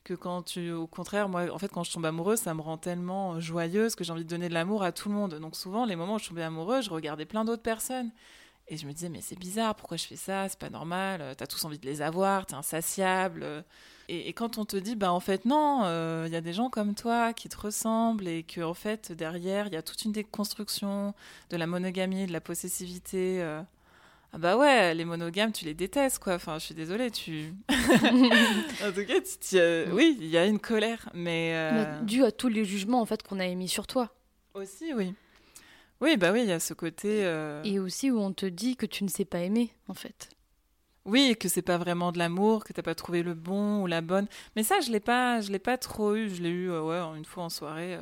que 0.03 0.13
quand 0.13 0.41
tu 0.41 0.71
au 0.71 0.87
contraire 0.87 1.29
moi 1.29 1.51
en 1.53 1.59
fait 1.59 1.69
quand 1.69 1.83
je 1.83 1.91
tombe 1.91 2.05
amoureuse 2.05 2.39
ça 2.39 2.53
me 2.53 2.61
rend 2.61 2.77
tellement 2.77 3.39
joyeuse 3.39 3.95
que 3.95 4.03
j'ai 4.03 4.11
envie 4.11 4.23
de 4.23 4.29
donner 4.29 4.49
de 4.49 4.53
l'amour 4.53 4.83
à 4.83 4.91
tout 4.91 5.09
le 5.09 5.15
monde. 5.15 5.35
Donc 5.35 5.55
souvent 5.55 5.85
les 5.85 5.95
moments 5.95 6.15
où 6.15 6.19
je 6.19 6.27
tombais 6.27 6.43
amoureuse 6.43 6.85
je 6.85 6.89
regardais 6.89 7.25
plein 7.25 7.45
d'autres 7.45 7.61
personnes. 7.61 8.11
Et 8.67 8.77
je 8.77 8.85
me 8.85 8.91
disais 8.93 9.09
mais 9.09 9.21
c'est 9.21 9.39
bizarre 9.39 9.75
pourquoi 9.75 9.97
je 9.97 10.05
fais 10.05 10.15
ça? 10.15 10.49
C'est 10.49 10.59
pas 10.59 10.69
normal 10.69 11.35
t'as 11.37 11.47
tous 11.47 11.63
envie 11.65 11.79
de 11.79 11.85
les 11.85 12.01
avoir 12.01 12.45
t'es 12.45 12.55
insatiable. 12.55 13.63
Et, 14.11 14.33
quand 14.33 14.57
on 14.57 14.65
te 14.65 14.77
dit 14.77 14.95
bah 14.95 15.13
en 15.13 15.19
fait 15.19 15.45
non 15.45 15.81
euh, 15.83 16.23
il 16.27 16.33
y 16.33 16.35
a 16.35 16.41
des 16.41 16.53
gens 16.53 16.69
comme 16.71 16.95
toi 16.95 17.33
qui 17.33 17.47
te 17.47 17.57
ressemblent 17.57 18.27
et 18.27 18.43
que 18.43 18.61
en 18.61 18.73
fait 18.73 19.11
derrière 19.11 19.67
il 19.67 19.73
y 19.73 19.77
a 19.77 19.83
toute 19.83 20.03
une 20.05 20.11
déconstruction 20.11 21.13
de 21.51 21.57
la 21.57 21.67
monogamie 21.67 22.25
de 22.25 22.33
la 22.33 22.41
possessivité 22.41 23.43
euh, 23.43 23.61
ah 24.31 24.37
bah 24.37 24.57
ouais, 24.57 24.93
les 24.93 25.05
monogames, 25.05 25.51
tu 25.51 25.65
les 25.65 25.73
détestes, 25.73 26.19
quoi. 26.19 26.35
Enfin, 26.35 26.59
je 26.59 26.65
suis 26.65 26.75
désolée, 26.75 27.09
tu... 27.09 27.53
en 27.69 28.91
tout 28.93 29.05
cas, 29.05 29.21
tu, 29.21 29.91
oui, 29.91 30.17
il 30.19 30.27
y 30.27 30.37
a 30.37 30.45
une 30.45 30.59
colère, 30.59 31.09
mais... 31.15 31.53
Euh... 31.55 32.01
Dû 32.01 32.23
à 32.23 32.31
tous 32.31 32.47
les 32.47 32.63
jugements, 32.63 33.01
en 33.01 33.05
fait, 33.07 33.23
qu'on 33.23 33.39
a 33.39 33.45
émis 33.47 33.67
sur 33.67 33.87
toi. 33.87 34.13
Aussi, 34.53 34.93
oui. 34.93 35.15
Oui, 35.99 36.15
bah 36.15 36.31
oui, 36.31 36.43
il 36.43 36.49
y 36.49 36.51
a 36.51 36.59
ce 36.59 36.75
côté... 36.75 37.25
Euh, 37.25 37.63
et 37.63 37.79
aussi 37.79 38.11
où 38.11 38.19
on 38.19 38.31
te 38.31 38.45
dit 38.45 38.75
que 38.75 38.85
tu 38.85 39.03
ne 39.03 39.09
sais 39.09 39.25
pas 39.25 39.39
aimer, 39.39 39.73
en 39.87 39.95
fait. 39.95 40.29
Oui, 41.05 41.35
que 41.39 41.49
c'est 41.49 41.63
pas 41.63 41.77
vraiment 41.77 42.11
de 42.11 42.19
l'amour, 42.19 42.63
que 42.63 42.71
t'as 42.71 42.83
pas 42.83 42.93
trouvé 42.93 43.23
le 43.23 43.33
bon 43.33 43.81
ou 43.81 43.87
la 43.87 44.01
bonne. 44.01 44.27
Mais 44.55 44.61
ça, 44.61 44.79
je 44.79 44.91
l'ai 44.91 44.99
pas, 44.99 45.41
je 45.41 45.51
l'ai 45.51 45.59
pas 45.59 45.79
trop 45.79 46.15
eu. 46.15 46.29
Je 46.29 46.43
l'ai 46.43 46.49
eu, 46.49 46.69
euh, 46.69 46.83
ouais, 46.83 47.17
une 47.17 47.25
fois 47.25 47.45
en 47.45 47.49
soirée. 47.49 47.97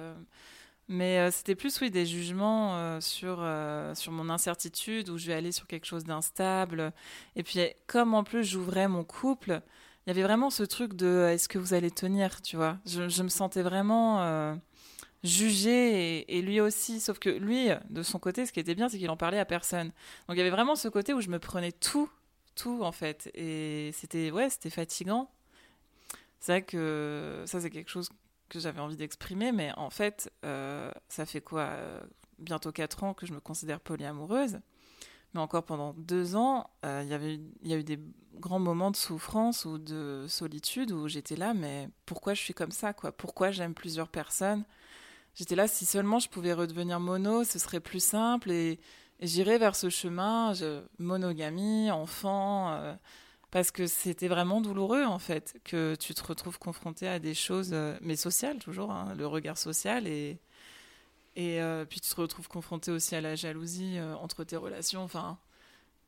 Mais 0.90 1.20
euh, 1.20 1.32
c'était 1.32 1.56
plus, 1.56 1.82
oui, 1.82 1.92
des 1.92 2.06
jugements 2.06 2.78
euh, 2.78 3.02
sur, 3.02 3.38
euh, 3.40 3.94
sur 3.94 4.14
mon 4.14 4.30
incertitude, 4.30 5.10
où 5.10 5.18
je 5.18 5.28
vais 5.28 5.34
aller 5.34 5.52
sur 5.52 5.68
quelque 5.68 5.86
chose 5.86 6.06
d'instable. 6.06 6.94
Et 7.36 7.44
puis, 7.44 7.60
comme 7.88 8.14
en 8.14 8.24
plus 8.24 8.46
j'ouvrais 8.46 8.88
mon 8.88 9.04
couple, 9.04 9.62
il 10.06 10.10
y 10.10 10.12
avait 10.12 10.24
vraiment 10.24 10.50
ce 10.50 10.64
truc 10.64 10.94
de 10.94 11.28
est-ce 11.30 11.50
que 11.50 11.60
vous 11.60 11.74
allez 11.74 11.92
tenir, 11.92 12.42
tu 12.42 12.56
vois? 12.56 12.78
Je, 12.86 13.10
je, 13.10 13.24
me 13.24 13.28
sentais 13.28 13.62
vraiment 13.62 14.58
jugée 15.24 16.20
et, 16.20 16.38
et, 16.38 16.42
lui 16.42 16.62
aussi. 16.62 17.02
Sauf 17.02 17.20
que 17.20 17.30
lui, 17.30 17.68
de 17.90 18.04
son 18.04 18.18
côté, 18.20 18.46
ce 18.46 18.54
qui 18.54 18.62
était 18.62 18.76
bien, 18.76 18.88
c'est 18.88 18.98
qu'il 18.98 19.10
en 19.10 19.18
parlait 19.18 19.40
à 19.40 19.46
personne. 19.46 19.88
Donc 20.28 20.36
il 20.36 20.38
y 20.38 20.42
avait 20.42 20.50
vraiment 20.50 20.78
ce 20.78 20.88
côté 20.88 21.14
où 21.14 21.20
je 21.20 21.30
me 21.30 21.40
prenais 21.40 21.74
tout, 21.74 22.10
tout 22.56 22.84
en 22.84 22.94
fait. 22.94 23.30
Et 23.34 23.92
c'était, 23.94 24.32
ouais, 24.32 24.50
c'était 24.50 24.70
fatigant. 24.70 25.30
C'est 26.40 26.54
vrai 26.54 26.62
que 26.62 27.44
ça, 27.46 27.60
c'est 27.60 27.70
quelque 27.70 27.90
chose 27.92 28.10
que 28.50 28.60
j'avais 28.60 28.80
envie 28.80 28.96
d'exprimer, 28.96 29.52
mais 29.52 29.72
en 29.78 29.90
fait, 29.90 30.32
euh, 30.46 30.92
ça 31.10 31.26
fait 31.26 31.42
quoi 31.42 31.62
euh, 31.62 32.02
Bientôt 32.40 32.72
4 32.72 33.04
ans 33.04 33.14
que 33.14 33.26
je 33.26 33.34
me 33.34 33.40
considère 33.40 33.80
polyamoureuse. 33.80 34.60
Mais 35.34 35.42
encore 35.42 35.64
pendant 35.64 35.94
deux 35.94 36.36
ans, 36.36 36.70
euh, 36.86 37.04
y 37.04 37.42
il 37.64 37.70
y 37.70 37.74
a 37.74 37.78
eu 37.78 37.84
des 37.84 38.00
grands 38.36 38.60
moments 38.60 38.92
de 38.92 38.96
souffrance 38.96 39.66
ou 39.66 39.78
de 39.78 40.26
solitude 40.28 40.92
où 40.92 41.08
j'étais 41.08 41.36
là, 41.36 41.54
mais 41.54 41.90
pourquoi 42.06 42.34
je 42.34 42.42
suis 42.42 42.54
comme 42.54 42.72
ça 42.72 42.94
quoi? 42.94 43.12
Pourquoi 43.12 43.52
j'aime 43.52 43.74
plusieurs 43.74 44.08
personnes? 44.10 44.64
J'étais 45.34 45.56
là, 45.56 45.68
si 45.68 45.86
seulement 45.86 46.20
je 46.20 46.30
pouvais 46.30 46.54
redevenir 46.54 47.00
mono, 47.00 47.44
ce 47.44 47.60
serait 47.60 47.80
plus 47.80 48.04
simple 48.04 48.52
et, 48.52 48.80
et 49.20 49.28
j'irais 49.28 49.58
vers 49.58 49.76
ce 49.76 49.90
chemin, 49.90 50.54
je, 50.54 50.82
monogamie, 51.00 51.92
enfant 51.92 52.98
parce 53.52 53.72
que 53.72 53.88
c'était 53.88 54.28
vraiment 54.28 54.62
douloureux 54.62 55.04
en 55.04 55.20
fait 55.20 55.60
que 55.64 55.96
tu 55.96 56.14
te 56.14 56.24
retrouves 56.24 56.60
confronté 56.60 57.08
à 57.08 57.20
des 57.20 57.34
choses, 57.34 57.72
euh, 57.74 57.98
mais 58.02 58.16
sociales 58.16 58.60
toujours, 58.60 58.92
hein, 58.92 59.14
le 59.16 59.26
regard 59.28 59.58
social 59.58 60.08
et 60.08 60.40
Et 61.36 61.60
puis 61.90 62.00
tu 62.02 62.10
te 62.10 62.22
retrouves 62.22 62.48
confronté 62.48 62.92
aussi 62.92 63.16
à 63.16 63.22
la 63.22 63.36
jalousie 63.36 64.00
entre 64.22 64.44
tes 64.44 64.58
relations, 64.58 65.04
enfin, 65.04 65.38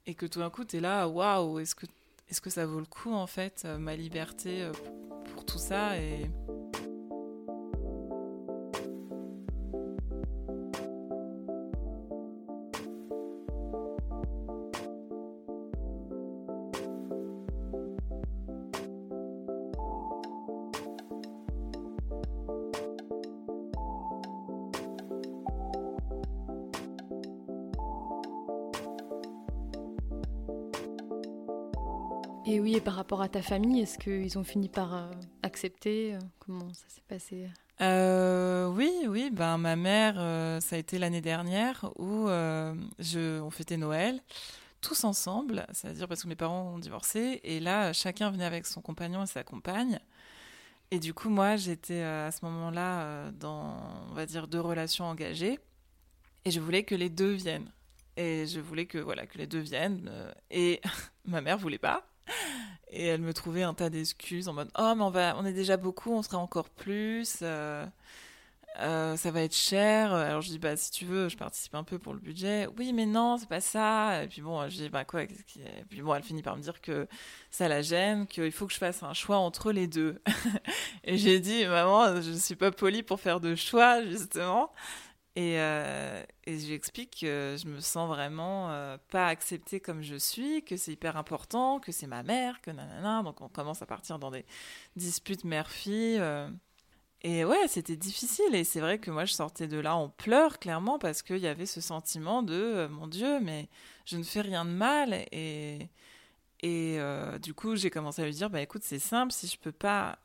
et 0.08 0.16
que 0.16 0.26
tout 0.26 0.40
d'un 0.40 0.50
coup, 0.50 0.66
tu 0.66 0.78
es 0.78 0.80
là, 0.80 1.08
waouh, 1.08 1.60
est-ce 1.60 1.76
que, 1.76 1.86
est 2.30 2.40
que 2.42 2.50
ça 2.50 2.66
vaut 2.66 2.80
le 2.80 2.88
coup, 2.88 3.14
en 3.14 3.28
fait, 3.28 3.66
ma 3.66 3.96
liberté 3.96 4.68
pour 5.34 5.46
tout 5.46 5.60
ça 5.60 5.98
et... 5.98 6.32
Par 32.86 32.94
rapport 32.94 33.22
à 33.22 33.28
ta 33.28 33.42
famille, 33.42 33.82
est-ce 33.82 33.98
qu'ils 33.98 34.38
ont 34.38 34.44
fini 34.44 34.70
par 34.70 34.96
euh, 34.96 35.12
accepter 35.44 36.16
euh, 36.16 36.20
Comment 36.40 36.72
ça 36.74 36.86
s'est 36.88 37.04
passé? 37.08 37.50
Euh, 37.82 38.68
Oui, 38.68 38.92
oui. 39.08 39.30
Ben, 39.32 39.58
ma 39.58 39.76
mère, 39.76 40.16
ça 40.62 40.76
a 40.76 40.80
été 40.80 40.98
l'année 40.98 41.22
dernière 41.22 41.92
où 41.98 42.28
je, 42.28 43.42
on 43.42 43.50
fêtait 43.50 43.78
Noël 43.78 44.22
tous 44.82 45.04
ensemble, 45.04 45.66
c'est-à-dire 45.74 46.08
parce 46.08 46.24
que 46.24 46.30
mes 46.30 46.38
parents 46.38 46.76
ont 46.76 46.80
divorcé, 46.80 47.42
et 47.44 47.60
là, 47.60 47.92
chacun 47.92 48.32
venait 48.32 48.46
avec 48.46 48.66
son 48.66 48.82
compagnon 48.82 49.24
et 49.24 49.28
sa 49.28 49.44
compagne. 49.44 50.00
Et 50.90 51.00
du 51.00 51.14
coup, 51.14 51.30
moi, 51.30 51.58
j'étais 51.58 52.02
à 52.02 52.32
ce 52.32 52.46
moment-là 52.46 53.30
dans, 53.32 53.76
on 54.10 54.14
va 54.14 54.26
dire, 54.26 54.48
deux 54.48 54.62
relations 54.62 55.06
engagées, 55.06 55.60
et 56.46 56.52
je 56.52 56.62
voulais 56.62 56.84
que 56.84 56.96
les 56.96 57.10
deux 57.10 57.34
viennent. 57.34 57.70
Et 58.16 58.46
je 58.48 58.62
voulais 58.62 58.86
que 58.86 58.98
voilà 58.98 59.26
que 59.28 59.38
les 59.38 59.48
deux 59.48 59.60
viennent. 59.60 60.10
et 60.50 60.80
ma 61.26 61.42
mère 61.42 61.58
voulait 61.58 61.78
pas. 61.78 62.09
Et 62.92 63.06
elle 63.06 63.22
me 63.22 63.34
trouvait 63.34 63.64
un 63.64 63.74
tas 63.74 63.90
d'excuses 63.90 64.48
en 64.48 64.54
mode 64.54 64.70
Oh, 64.78 64.94
mais 64.96 65.04
on, 65.04 65.12
va, 65.12 65.36
on 65.38 65.46
est 65.46 65.54
déjà 65.54 65.78
beaucoup, 65.78 66.12
on 66.12 66.24
sera 66.24 66.38
encore 66.38 66.70
plus, 66.70 67.40
euh, 67.44 67.86
euh, 68.80 69.16
ça 69.18 69.32
va 69.32 69.42
être 69.42 69.56
cher. 69.56 70.14
Alors 70.14 70.42
je 70.42 70.50
dis 70.50 70.60
Bah, 70.60 70.76
si 70.76 70.90
tu 70.92 71.06
veux, 71.06 71.30
je 71.30 71.38
participe 71.38 71.76
un 71.76 71.84
peu 71.84 72.00
pour 72.00 72.14
le 72.14 72.20
budget. 72.20 72.68
Oui, 72.78 72.94
mais 72.94 73.06
non, 73.06 73.38
c'est 73.38 73.50
pas 73.50 73.62
ça. 73.62 74.24
Et 74.24 74.28
puis 74.28 74.42
bon, 74.42 74.68
je 74.70 74.76
dis 74.76 74.90
Bah, 74.90 75.06
quoi 75.06 75.24
Et 75.24 75.28
puis 75.90 76.02
bon, 76.02 76.16
elle 76.16 76.24
finit 76.24 76.42
par 76.42 76.58
me 76.58 76.62
dire 76.62 76.82
que 76.82 77.08
ça 77.52 77.68
la 77.68 77.82
gêne, 77.82 78.26
qu'il 78.28 78.52
faut 78.52 78.66
que 78.68 78.74
je 78.74 78.80
fasse 78.80 79.04
un 79.04 79.14
choix 79.14 79.38
entre 79.38 79.72
les 79.72 79.88
deux. 79.88 80.22
et 81.04 81.18
j'ai 81.18 81.40
dit 81.40 81.66
Maman, 81.66 82.22
je 82.22 82.32
suis 82.32 82.56
pas 82.56 82.72
polie 82.72 83.04
pour 83.04 83.20
faire 83.20 83.40
de 83.40 83.56
choix, 83.56 84.04
justement. 84.06 84.72
Et, 85.40 85.58
euh, 85.58 86.22
et 86.48 86.60
j'explique 86.60 87.22
que 87.22 87.56
je 87.58 87.66
me 87.66 87.80
sens 87.80 88.10
vraiment 88.10 88.72
euh, 88.72 88.98
pas 89.10 89.28
acceptée 89.28 89.80
comme 89.80 90.02
je 90.02 90.16
suis, 90.16 90.66
que 90.66 90.76
c'est 90.76 90.92
hyper 90.92 91.16
important, 91.16 91.80
que 91.80 91.94
c'est 91.94 92.08
ma 92.08 92.24
mère, 92.24 92.60
que 92.60 92.72
nanana. 92.72 93.24
Donc 93.24 93.40
on 93.40 93.48
commence 93.48 93.82
à 93.82 93.86
partir 93.86 94.20
dans 94.20 94.32
des 94.32 94.46
disputes 94.98 95.46
mère-fille. 95.46 96.18
Euh. 96.20 96.50
Et 97.22 97.46
ouais, 97.46 97.70
c'était 97.70 97.96
difficile. 97.96 98.54
Et 98.54 98.66
c'est 98.66 98.82
vrai 98.82 99.00
que 99.00 99.12
moi, 99.12 99.24
je 99.24 99.32
sortais 99.32 99.70
de 99.70 99.80
là 99.80 99.96
en 99.96 100.10
pleurs, 100.10 100.60
clairement, 100.60 101.00
parce 101.00 101.22
qu'il 101.22 101.38
y 101.38 101.48
avait 101.48 101.66
ce 101.66 101.80
sentiment 101.80 102.44
de 102.44 102.88
mon 102.88 103.08
Dieu, 103.08 103.40
mais 103.40 103.70
je 104.04 104.18
ne 104.18 104.24
fais 104.24 104.42
rien 104.42 104.66
de 104.66 104.72
mal. 104.72 105.14
Et, 105.32 105.88
et 106.64 107.00
du 107.42 107.54
coup, 107.54 107.78
j'ai 107.78 107.90
commencé 107.90 108.22
à 108.22 108.26
lui 108.26 108.34
dire 108.34 108.50
bah 108.50 108.62
écoute, 108.62 108.82
c'est 108.84 109.00
simple, 109.00 109.32
si 109.32 109.48
je 109.48 109.58
peux 109.58 109.72
pas 109.72 110.20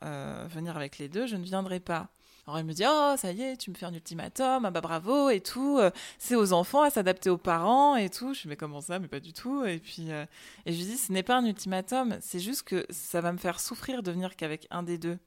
venir 0.49 0.75
avec 0.75 0.97
les 0.97 1.07
deux, 1.09 1.25
je 1.25 1.37
ne 1.37 1.43
viendrai 1.43 1.79
pas. 1.79 2.14
Alors 2.47 2.59
elle 2.59 2.65
me 2.65 2.73
dit 2.73 2.83
oh 2.87 3.15
ça 3.17 3.31
y 3.31 3.41
est 3.41 3.57
tu 3.57 3.71
me 3.71 3.75
fais 3.75 3.87
un 3.87 3.93
ultimatum 3.93 4.65
ah 4.65 4.71
bah 4.71 4.81
bravo 4.81 5.29
et 5.29 5.41
tout 5.41 5.79
euh, 5.79 5.89
c'est 6.19 6.35
aux 6.35 6.53
enfants 6.53 6.83
à 6.83 6.91
s'adapter 6.91 7.31
aux 7.31 7.39
parents 7.39 7.95
et 7.95 8.09
tout. 8.09 8.35
Je 8.35 8.47
me 8.47 8.49
mais 8.51 8.55
comment 8.55 8.81
ça 8.81 8.99
mais 8.99 9.07
pas 9.07 9.19
du 9.19 9.33
tout. 9.33 9.65
Et 9.65 9.79
puis 9.79 10.11
euh, 10.11 10.25
et 10.67 10.71
je 10.71 10.77
lui 10.77 10.85
dis 10.85 10.97
ce 10.97 11.11
n'est 11.11 11.23
pas 11.23 11.37
un 11.37 11.45
ultimatum 11.45 12.17
c'est 12.21 12.39
juste 12.39 12.63
que 12.63 12.85
ça 12.91 13.19
va 13.21 13.31
me 13.31 13.39
faire 13.39 13.59
souffrir 13.59 14.03
de 14.03 14.11
venir 14.11 14.35
qu'avec 14.35 14.67
un 14.69 14.83
des 14.83 14.99
deux. 14.99 15.17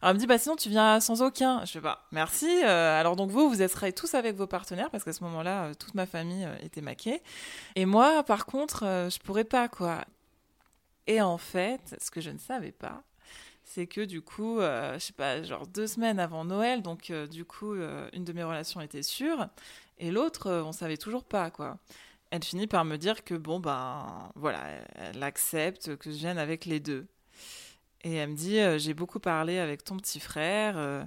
Alors 0.00 0.10
elle 0.10 0.14
me 0.14 0.20
dit 0.20 0.28
bah 0.28 0.38
sinon 0.38 0.54
tu 0.54 0.68
viens 0.68 1.00
sans 1.00 1.20
aucun. 1.20 1.64
Je 1.64 1.72
fais 1.72 1.80
bah, 1.80 2.06
merci 2.12 2.46
euh, 2.62 3.00
alors 3.00 3.16
donc 3.16 3.30
vous 3.32 3.48
vous 3.48 3.56
serez 3.56 3.92
tous 3.92 4.14
avec 4.14 4.36
vos 4.36 4.46
partenaires 4.46 4.90
parce 4.90 5.02
qu'à 5.02 5.12
ce 5.12 5.24
moment-là 5.24 5.74
toute 5.74 5.94
ma 5.94 6.06
famille 6.06 6.48
était 6.62 6.80
maquée. 6.80 7.22
Et 7.74 7.86
moi 7.86 8.22
par 8.22 8.46
contre 8.46 8.84
je 8.84 9.18
pourrais 9.18 9.44
pas 9.44 9.66
quoi. 9.66 10.04
Et 11.08 11.20
en 11.20 11.38
fait 11.38 11.96
ce 12.00 12.12
que 12.12 12.20
je 12.20 12.30
ne 12.30 12.38
savais 12.38 12.72
pas 12.72 13.02
c'est 13.68 13.86
que 13.86 14.00
du 14.00 14.22
coup, 14.22 14.60
euh, 14.60 14.94
je 14.94 14.98
sais 14.98 15.12
pas, 15.12 15.42
genre 15.42 15.66
deux 15.66 15.86
semaines 15.86 16.18
avant 16.18 16.44
Noël, 16.44 16.82
donc 16.82 17.10
euh, 17.10 17.26
du 17.26 17.44
coup, 17.44 17.74
euh, 17.74 18.08
une 18.14 18.24
de 18.24 18.32
mes 18.32 18.42
relations 18.42 18.80
était 18.80 19.02
sûre, 19.02 19.48
et 19.98 20.10
l'autre, 20.10 20.50
on 20.64 20.72
savait 20.72 20.96
toujours 20.96 21.24
pas, 21.24 21.50
quoi. 21.50 21.78
Elle 22.30 22.42
finit 22.44 22.66
par 22.66 22.84
me 22.84 22.96
dire 22.96 23.24
que 23.24 23.34
bon, 23.34 23.60
ben 23.60 24.30
voilà, 24.36 24.62
elle 24.96 25.22
accepte 25.22 25.96
que 25.96 26.10
je 26.10 26.16
vienne 26.16 26.38
avec 26.38 26.64
les 26.66 26.80
deux. 26.80 27.06
Et 28.04 28.14
elle 28.14 28.30
me 28.30 28.36
dit, 28.36 28.58
j'ai 28.78 28.94
beaucoup 28.94 29.20
parlé 29.20 29.58
avec 29.58 29.84
ton 29.84 29.96
petit 29.96 30.20
frère, 30.20 31.06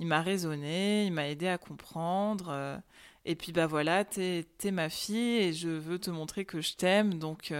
il 0.00 0.06
m'a 0.06 0.22
raisonné, 0.22 1.06
il 1.06 1.12
m'a 1.12 1.28
aidé 1.28 1.48
à 1.48 1.58
comprendre, 1.58 2.80
et 3.24 3.36
puis 3.36 3.52
bah 3.52 3.66
voilà, 3.66 4.04
t'es 4.04 4.46
es 4.64 4.70
ma 4.70 4.88
fille 4.90 5.38
et 5.38 5.52
je 5.52 5.68
veux 5.68 5.98
te 5.98 6.10
montrer 6.10 6.44
que 6.44 6.60
je 6.60 6.74
t'aime, 6.74 7.18
donc 7.18 7.52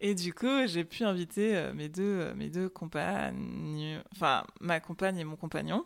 et 0.00 0.14
du 0.14 0.32
coup, 0.32 0.66
j'ai 0.66 0.84
pu 0.84 1.04
inviter 1.04 1.56
euh, 1.56 1.74
mes 1.74 1.88
deux, 1.88 2.20
euh, 2.20 2.34
mes 2.34 2.50
deux 2.50 2.68
compagnes, 2.68 4.00
enfin 4.12 4.44
ma 4.60 4.78
compagne 4.78 5.18
et 5.18 5.24
mon 5.24 5.36
compagnon. 5.36 5.84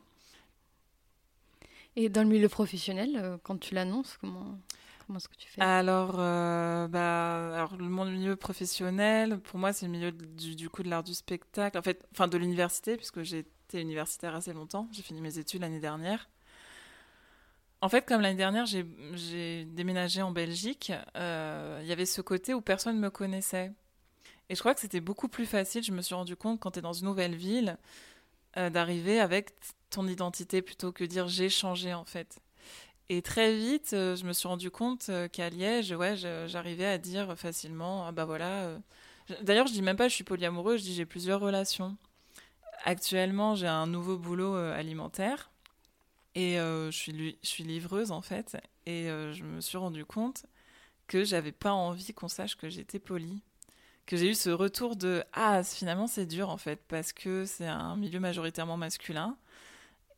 Et 1.97 2.09
dans 2.09 2.23
le 2.23 2.29
milieu 2.29 2.49
professionnel, 2.49 3.17
euh, 3.17 3.39
quand 3.43 3.59
tu 3.59 3.75
l'annonces, 3.75 4.19
comment, 4.19 4.59
comment 5.07 5.19
est-ce 5.19 5.29
que 5.29 5.37
tu 5.37 5.49
fais? 5.49 5.63
Alors, 5.63 6.17
bah, 6.17 7.55
alors, 7.55 7.77
le 7.77 7.87
milieu 7.87 8.37
professionnel, 8.37 9.39
pour 9.41 9.59
moi, 9.59 9.73
c'est 9.73 9.87
le 9.87 9.93
milieu 9.93 10.13
du, 10.13 10.57
du 10.57 10.69
coup 10.69 10.83
de 10.83 10.91
l'art 10.91 11.03
du 11.03 11.15
spectacle, 11.15 11.79
en 11.79 11.83
fait, 11.83 12.07
enfin 12.13 12.29
de 12.29 12.37
l'université, 12.37 12.97
puisque 12.97 13.23
j'ai 13.23 13.41
été 13.41 13.81
universitaire 13.81 14.35
assez 14.35 14.53
longtemps. 14.53 14.89
J'ai 14.93 15.03
fini 15.03 15.23
mes 15.23 15.39
études 15.39 15.63
l'année 15.63 15.81
dernière. 15.81 16.29
En 17.81 17.89
fait, 17.89 18.07
comme 18.07 18.21
l'année 18.21 18.37
dernière, 18.37 18.67
j'ai 18.67 19.65
déménagé 19.65 20.23
en 20.23 20.31
Belgique, 20.31 20.93
il 21.15 21.87
y 21.87 21.93
avait 21.93 22.07
ce 22.07 22.21
côté 22.21 22.53
où 22.55 22.61
personne 22.61 22.97
ne 22.97 23.01
me 23.01 23.11
connaissait. 23.11 23.73
Et 24.53 24.55
je 24.55 24.61
crois 24.61 24.75
que 24.75 24.83
c'était 24.83 25.01
beaucoup 25.01 25.29
plus 25.29 25.47
facile, 25.47 25.83
je 25.83 25.93
me 25.93 26.03
suis 26.03 26.15
rendu 26.15 26.37
compte, 26.37 26.61
quand 26.61 26.73
tu 26.73 26.81
es 26.81 26.83
dans 26.83 26.93
une 26.93 27.07
nouvelle 27.07 27.35
ville, 27.35 27.79
euh, 28.59 28.69
d'arriver 28.69 29.19
avec 29.19 29.55
ton 29.89 30.07
identité 30.07 30.61
plutôt 30.61 30.93
que 30.93 31.05
dire 31.05 31.27
j'ai 31.27 31.49
changé 31.49 31.95
en 31.95 32.05
fait. 32.05 32.39
Et 33.09 33.23
très 33.23 33.57
vite, 33.57 33.95
euh, 33.95 34.15
je 34.15 34.27
me 34.27 34.35
suis 34.35 34.47
rendu 34.47 34.71
compte 34.71 35.07
euh, 35.09 35.27
qu'à 35.27 35.49
Liège, 35.49 35.93
ouais, 35.93 36.17
j'arrivais 36.17 36.85
à 36.85 36.99
dire 36.99 37.35
facilement, 37.39 38.07
ah 38.07 38.13
bah 38.13 38.27
voilà. 38.27 38.77
D'ailleurs, 39.41 39.69
je 39.69 39.73
dis 39.73 39.81
même 39.81 39.97
pas 39.97 40.09
je 40.09 40.15
suis 40.17 40.25
polyamoureuse, 40.25 40.81
je 40.81 40.85
dis 40.85 40.95
j'ai 40.95 41.07
plusieurs 41.07 41.41
relations. 41.41 41.97
Actuellement, 42.85 43.55
j'ai 43.55 43.69
un 43.69 43.87
nouveau 43.87 44.19
boulot 44.19 44.55
alimentaire 44.55 45.51
et 46.35 46.57
je, 46.57 46.91
suis, 46.91 47.39
je 47.43 47.49
suis 47.49 47.65
livreuse 47.65 48.11
en 48.11 48.21
fait. 48.21 48.59
Et 48.85 49.07
je 49.07 49.45
me 49.45 49.63
suis 49.63 49.79
rendu 49.79 50.05
compte 50.05 50.45
que 51.07 51.25
j'avais 51.25 51.53
pas 51.53 51.73
envie 51.73 52.13
qu'on 52.13 52.29
sache 52.29 52.55
que 52.55 52.69
j'étais 52.69 52.99
polie 52.99 53.43
que 54.07 54.17
j'ai 54.17 54.31
eu 54.31 54.35
ce 54.35 54.51
retour 54.51 54.97
de 54.97 55.25
ah 55.33 55.63
finalement 55.63 56.07
c'est 56.07 56.27
dur 56.27 56.51
en 56.51 56.57
fait 56.57 56.81
parce 56.89 57.13
que 57.13 57.45
c'est 57.45 57.67
un 57.67 57.97
milieu 57.97 58.21
majoritairement 58.21 58.77
masculin 58.77 59.37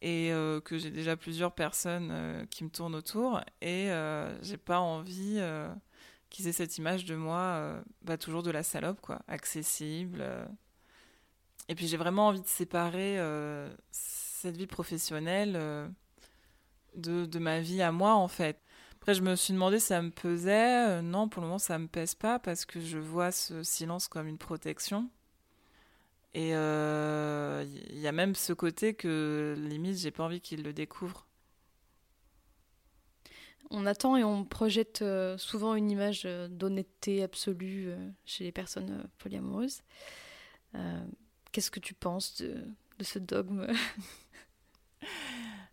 et 0.03 0.33
euh, 0.33 0.61
que 0.61 0.79
j'ai 0.79 0.91
déjà 0.91 1.17
plusieurs 1.17 1.53
personnes 1.53 2.11
euh, 2.13 2.45
qui 2.47 2.65
me 2.65 2.71
tournent 2.71 2.95
autour 2.95 3.41
et 3.61 3.91
euh, 3.91 4.43
j'ai 4.43 4.57
pas 4.57 4.81
envie 4.81 5.41
qu'ils 6.31 6.49
aient 6.49 6.53
cette 6.53 6.79
image 6.79 7.05
de 7.05 7.15
moi 7.15 7.83
bah, 8.03 8.19
toujours 8.19 8.43
de 8.43 8.51
la 8.51 8.63
salope 8.63 9.01
quoi 9.01 9.21
accessible 9.29 10.25
et 11.69 11.75
puis 11.75 11.87
j'ai 11.87 11.97
vraiment 11.97 12.29
envie 12.29 12.43
de 12.43 12.47
séparer 12.47 13.19
cette 13.91 14.57
vie 14.57 14.67
professionnelle 14.67 15.55
de, 16.97 17.27
de 17.27 17.39
ma 17.39 17.61
vie 17.61 17.83
à 17.83 17.93
moi 17.93 18.15
en 18.15 18.29
fait 18.29 18.61
après, 19.05 19.13
je 19.13 19.21
me 19.21 19.37
suis 19.37 19.53
demandé 19.53 19.81
si 19.81 19.89
ça 19.89 20.01
me 20.01 20.09
pesait? 20.11 20.89
Euh, 20.89 21.03
non, 21.03 21.29
pour 21.29 21.43
le 21.43 21.49
moment, 21.49 21.59
ça 21.59 21.79
me 21.79 21.89
pèse 21.89 22.15
pas 22.15 22.39
parce 22.39 22.65
que 22.65 22.81
je 22.81 22.97
vois 22.97 23.33
ce 23.33 23.63
silence 23.63 24.09
comme 24.09 24.27
une 24.27 24.39
protection. 24.39 25.11
Et 26.33 26.49
il 26.49 26.55
euh, 26.55 27.67
y 27.91 28.07
a 28.07 28.13
même 28.13 28.35
ce 28.35 28.55
côté 28.55 28.95
que, 28.95 29.57
limite, 29.59 29.99
j'ai 29.99 30.11
pas 30.11 30.25
envie 30.25 30.41
qu'il 30.41 30.63
le 30.63 30.73
découvre. 30.73 31.27
On 33.71 33.85
attend 33.85 34.17
et 34.17 34.25
on 34.25 34.43
projette 34.43 35.03
euh, 35.03 35.37
souvent 35.37 35.75
une 35.75 35.91
image 35.91 36.23
d'honnêteté 36.49 37.23
absolue 37.23 37.91
chez 38.25 38.45
les 38.45 38.53
personnes 38.53 39.07
polyamoureuses. 39.19 39.83
Qu'est-ce 41.53 41.71
que 41.71 41.79
tu 41.79 41.93
penses 41.93 42.41
de, 42.41 42.55
de 42.99 43.05
ce 43.05 43.19
dogme? 43.19 43.67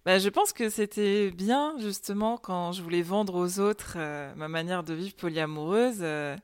bah, 0.05 0.17
je 0.19 0.29
pense 0.29 0.51
que 0.53 0.69
c'était 0.69 1.29
bien, 1.31 1.75
justement, 1.79 2.37
quand 2.37 2.71
je 2.71 2.81
voulais 2.81 3.03
vendre 3.03 3.35
aux 3.35 3.59
autres 3.59 3.93
euh, 3.97 4.33
ma 4.35 4.47
manière 4.47 4.83
de 4.83 4.93
vivre 4.93 5.15
polyamoureuse, 5.15 5.99
euh, 6.01 6.35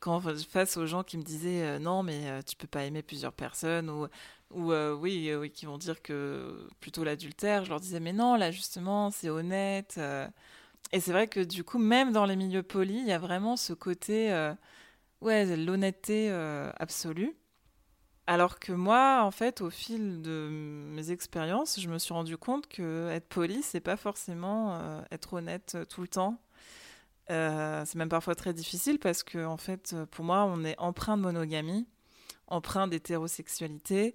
quand 0.00 0.20
face 0.20 0.76
aux 0.76 0.86
gens 0.86 1.02
qui 1.02 1.18
me 1.18 1.22
disaient 1.24 1.78
non 1.80 2.04
mais 2.04 2.42
tu 2.44 2.54
peux 2.56 2.68
pas 2.68 2.84
aimer 2.84 3.02
plusieurs 3.02 3.32
personnes 3.32 3.90
ou 3.90 4.06
ou 4.54 4.72
oui, 4.72 5.34
oui, 5.34 5.50
qui 5.50 5.66
vont 5.66 5.76
dire 5.78 6.00
que 6.02 6.68
plutôt 6.80 7.04
l'adultère, 7.04 7.64
je 7.64 7.70
leur 7.70 7.80
disais 7.80 8.00
mais 8.00 8.12
non, 8.12 8.36
là 8.36 8.50
justement, 8.52 9.10
c'est 9.10 9.28
honnête. 9.28 9.98
Et 10.92 11.00
c'est 11.00 11.12
vrai 11.12 11.28
que 11.28 11.40
du 11.40 11.64
coup, 11.64 11.78
même 11.78 12.12
dans 12.12 12.26
les 12.26 12.36
milieux 12.36 12.62
polis, 12.62 13.00
il 13.02 13.08
y 13.08 13.12
a 13.12 13.18
vraiment 13.18 13.56
ce 13.56 13.72
côté, 13.72 14.32
ouais, 15.20 15.56
l'honnêteté 15.56 16.30
absolue. 16.78 17.36
Alors 18.28 18.58
que 18.58 18.72
moi, 18.72 19.22
en 19.22 19.30
fait, 19.30 19.62
au 19.62 19.70
fil 19.70 20.20
de 20.20 20.50
mes 20.50 21.12
expériences, 21.12 21.80
je 21.80 21.88
me 21.88 21.98
suis 21.98 22.12
rendu 22.12 22.36
compte 22.36 22.68
que 22.68 23.08
être 23.10 23.26
poli, 23.26 23.62
c'est 23.62 23.80
pas 23.80 23.96
forcément 23.96 24.74
euh, 24.74 25.00
être 25.10 25.32
honnête 25.32 25.72
euh, 25.76 25.86
tout 25.86 26.02
le 26.02 26.08
temps. 26.08 26.38
Euh, 27.30 27.84
c'est 27.86 27.96
même 27.96 28.10
parfois 28.10 28.34
très 28.34 28.52
difficile 28.52 28.98
parce 28.98 29.22
que, 29.22 29.46
en 29.46 29.56
fait, 29.56 29.96
pour 30.10 30.26
moi, 30.26 30.44
on 30.44 30.62
est 30.62 30.78
empreint 30.78 31.16
de 31.16 31.22
monogamie, 31.22 31.86
empreint 32.48 32.86
d'hétérosexualité 32.86 34.14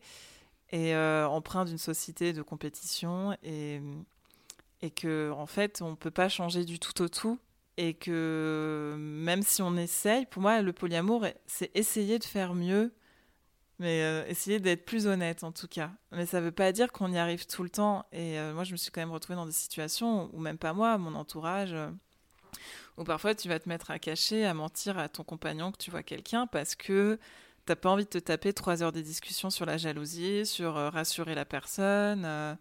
et 0.72 0.96
empreint 0.96 1.66
d'une 1.66 1.80
société 1.80 2.34
de 2.34 2.44
compétition 2.44 3.36
et, 3.42 3.82
et 4.84 4.92
que, 4.92 5.32
en 5.32 5.48
fait, 5.48 5.82
on 5.82 5.96
peut 5.96 6.12
pas 6.12 6.30
changer 6.30 6.66
du 6.66 6.78
tout 6.78 7.02
au 7.02 7.08
tout 7.08 7.40
et 7.78 7.96
que 7.96 8.96
même 8.96 9.42
si 9.42 9.64
on 9.64 9.76
essaye, 9.76 10.28
pour 10.28 10.44
moi, 10.44 10.62
le 10.62 10.72
polyamour, 10.72 11.26
c'est 11.48 11.72
essayer 11.76 12.20
de 12.20 12.24
faire 12.24 12.54
mieux 12.54 12.94
mais 13.80 14.04
euh, 14.04 14.26
essayer 14.28 14.60
d'être 14.60 14.86
plus 14.86 15.08
honnête 15.08 15.44
en 15.44 15.52
tout 15.52 15.68
cas. 15.68 15.92
Mais 16.12 16.26
ça 16.26 16.40
ne 16.40 16.46
veut 16.46 16.52
pas 16.52 16.72
dire 16.72 16.92
qu'on 16.92 17.12
y 17.12 17.18
arrive 17.18 17.48
tout 17.48 17.64
le 17.64 17.70
temps. 17.70 18.06
Et 18.12 18.40
euh, 18.40 18.54
moi, 18.54 18.64
je 18.64 18.72
me 18.72 18.78
suis 18.78 18.92
quand 18.92 19.02
même 19.02 19.12
retrouvée 19.12 19.36
dans 19.36 19.46
des 19.46 19.52
situations 19.52 20.30
où 20.34 20.40
même 20.40 20.58
pas 20.58 20.74
moi, 20.74 20.98
mon 20.98 21.16
entourage, 21.16 21.74
euh, 21.74 21.90
où 22.98 23.04
parfois 23.04 23.34
tu 23.36 23.48
vas 23.48 23.60
te 23.60 23.68
mettre 23.68 23.92
à 23.92 24.00
cacher, 24.00 24.46
à 24.46 24.54
mentir 24.54 24.98
à 24.98 25.10
ton 25.10 25.24
compagnon 25.24 25.72
que 25.72 25.78
tu 25.78 25.92
vois 25.92 26.04
quelqu'un 26.04 26.48
parce 26.48 26.76
que 26.76 27.20
tu 27.66 27.72
n'as 27.72 27.76
pas 27.76 27.90
envie 27.90 28.06
de 28.06 28.10
te 28.10 28.20
taper 28.20 28.54
trois 28.54 28.84
heures 28.84 28.92
de 28.92 29.02
discussion 29.02 29.50
sur 29.50 29.66
la 29.66 29.78
jalousie, 29.78 30.46
sur 30.46 30.76
rassurer 30.76 31.34
la 31.34 31.46
personne. 31.46 32.58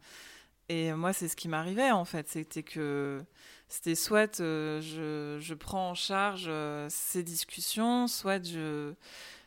et 0.68 0.92
moi, 0.94 1.12
c'est 1.12 1.28
ce 1.28 1.36
qui 1.36 1.48
m'arrivait 1.48 1.90
en 1.90 2.04
fait. 2.04 2.28
C'était 2.28 2.62
que 2.62 3.22
c'était 3.68 3.94
soit 3.96 4.38
je, 4.38 5.38
je, 5.40 5.54
prends 5.54 5.90
en 5.90 5.94
charge 5.94 6.50
ces 6.88 7.22
discussions, 7.22 8.06
soit 8.06 8.44
je 8.44 8.94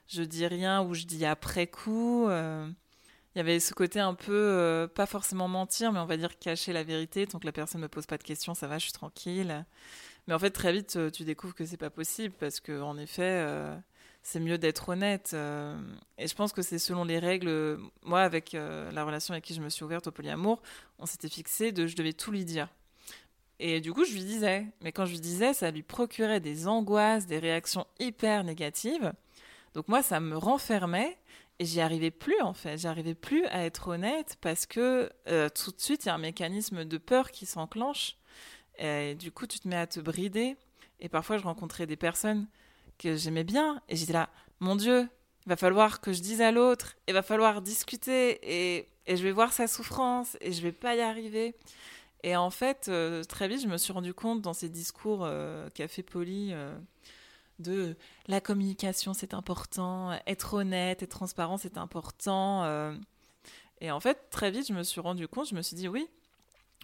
je 0.07 0.24
dis 0.24 0.47
rien 0.47 0.83
ou 0.83 0.93
je 0.93 1.05
dis 1.05 1.25
après 1.25 1.67
coup. 1.67 2.27
Euh, 2.27 2.67
il 3.35 3.39
y 3.39 3.41
avait 3.41 3.59
ce 3.59 3.74
côté 3.74 4.00
un 4.00 4.13
peu, 4.13 4.31
euh, 4.33 4.88
pas 4.88 5.05
forcément 5.05 5.47
mentir, 5.47 5.91
mais 5.91 6.00
on 6.00 6.05
va 6.05 6.15
dire 6.17 6.39
cacher 6.39 6.71
la 6.71 6.83
vérité, 6.83 7.27
tant 7.27 7.39
que 7.39 7.45
la 7.45 7.51
personne 7.51 7.81
ne 7.81 7.85
me 7.85 7.89
pose 7.89 8.05
pas 8.05 8.17
de 8.17 8.24
questions, 8.24 8.53
ça 8.53 8.67
va, 8.67 8.77
je 8.77 8.83
suis 8.83 8.93
tranquille. 8.93 9.65
Mais 10.27 10.33
en 10.33 10.39
fait, 10.39 10.51
très 10.51 10.71
vite, 10.71 10.95
euh, 10.95 11.09
tu 11.12 11.24
découvres 11.25 11.53
que 11.53 11.65
c'est 11.65 11.77
pas 11.77 11.89
possible 11.89 12.33
parce 12.39 12.59
que, 12.62 12.81
en 12.81 12.97
effet, 12.97 13.45
c'est 14.24 14.39
mieux 14.39 14.57
d'être 14.57 14.89
honnête. 14.89 15.35
et 16.17 16.27
je 16.27 16.35
pense 16.35 16.53
que 16.53 16.62
c'est 16.62 16.79
selon 16.79 17.03
les 17.03 17.19
règles. 17.19 17.79
Moi, 18.03 18.21
avec 18.21 18.53
la 18.53 19.03
relation 19.03 19.33
avec 19.33 19.43
qui 19.43 19.53
je 19.53 19.62
me 19.62 19.69
suis 19.69 19.83
ouverte 19.83 20.07
au 20.07 20.12
polyamour, 20.12 20.62
on 21.00 21.05
s'était 21.05 21.29
fixé 21.29 21.71
de 21.71 21.88
je 21.88 21.95
devais 21.95 22.13
tout 22.13 22.31
lui 22.31 22.45
dire. 22.45 22.69
Et 23.59 23.81
du 23.81 23.93
coup, 23.93 24.03
je 24.05 24.13
lui 24.13 24.24
disais. 24.24 24.65
Mais 24.81 24.91
quand 24.91 25.05
je 25.05 25.12
lui 25.12 25.19
disais, 25.19 25.53
ça 25.53 25.71
lui 25.71 25.83
procurait 25.83 26.39
des 26.39 26.67
angoisses, 26.67 27.25
des 27.27 27.39
réactions 27.39 27.85
hyper 28.00 28.43
négatives. 28.43 29.13
Donc 29.75 29.88
moi, 29.89 30.01
ça 30.01 30.20
me 30.20 30.38
renfermait 30.38 31.17
et 31.60 31.65
j'y 31.65 31.82
arrivais 31.82 32.12
plus 32.12 32.39
en 32.41 32.53
fait. 32.53 32.77
J'arrivais 32.77 33.13
plus 33.13 33.46
à 33.48 33.65
être 33.65 33.89
honnête 33.89 34.38
parce 34.41 34.65
que 34.65 35.12
euh, 35.27 35.50
tout 35.50 35.72
de 35.72 35.79
suite, 35.79 36.05
il 36.05 36.08
y 36.08 36.10
a 36.10 36.15
un 36.15 36.17
mécanisme 36.17 36.86
de 36.86 36.98
peur 36.98 37.29
qui 37.29 37.46
s'enclenche. 37.46 38.17
Du 38.79 39.32
coup, 39.32 39.48
tu 39.48 39.60
te 39.60 39.67
mets 39.67 39.77
à 39.77 39.88
te 39.88 40.00
brider. 40.00 40.58
Et 41.00 41.10
parfois, 41.10 41.38
je 41.38 41.44
rencontrais 41.44 41.86
des 41.86 41.98
personnes 41.98 42.48
que 42.98 43.15
j'aimais 43.15 43.44
bien 43.44 43.82
et 43.89 43.96
j'étais 43.96 44.13
là, 44.13 44.29
mon 44.62 44.75
Dieu, 44.75 45.10
il 45.46 45.50
va 45.50 45.58
falloir 45.58 46.00
que 46.00 46.13
je 46.13 46.22
dise 46.22 46.41
à 46.41 46.51
l'autre, 46.51 46.96
il 47.08 47.13
va 47.13 47.22
falloir 47.22 47.62
discuter 47.62 48.39
et, 48.41 48.88
et, 49.05 49.17
je 49.17 49.24
vais 49.24 49.32
voir 49.32 49.53
sa 49.53 49.67
souffrance 49.67 50.38
et 50.41 50.53
je 50.53 50.62
vais 50.62 50.72
pas 50.72 50.96
y 50.96 51.01
arriver. 51.01 51.55
Et 52.24 52.35
en 52.35 52.50
fait, 52.50 52.88
euh, 52.88 53.24
très 53.24 53.48
vite, 53.48 53.61
je 53.61 53.68
me 53.68 53.77
suis 53.77 53.94
rendu 53.94 54.14
compte 54.14 54.42
dans 54.42 54.53
ces 54.53 54.70
discours 54.70 55.24
euh, 55.24 55.70
café 55.70 56.01
poli 56.01 56.53
de 57.59 57.96
la 58.27 58.41
communication, 58.41 59.13
c'est 59.13 59.33
important, 59.33 60.18
être 60.27 60.55
honnête, 60.55 61.03
être 61.03 61.09
transparent, 61.09 61.57
c'est 61.57 61.77
important. 61.77 62.63
Euh. 62.63 62.94
Et 63.81 63.91
en 63.91 64.00
fait, 64.00 64.29
très 64.29 64.51
vite, 64.51 64.68
je 64.68 64.74
me 64.74 64.83
suis 64.83 65.01
rendu 65.01 65.27
compte, 65.27 65.50
je 65.50 65.55
me 65.55 65.61
suis 65.61 65.75
dit, 65.75 65.87
oui, 65.87 66.07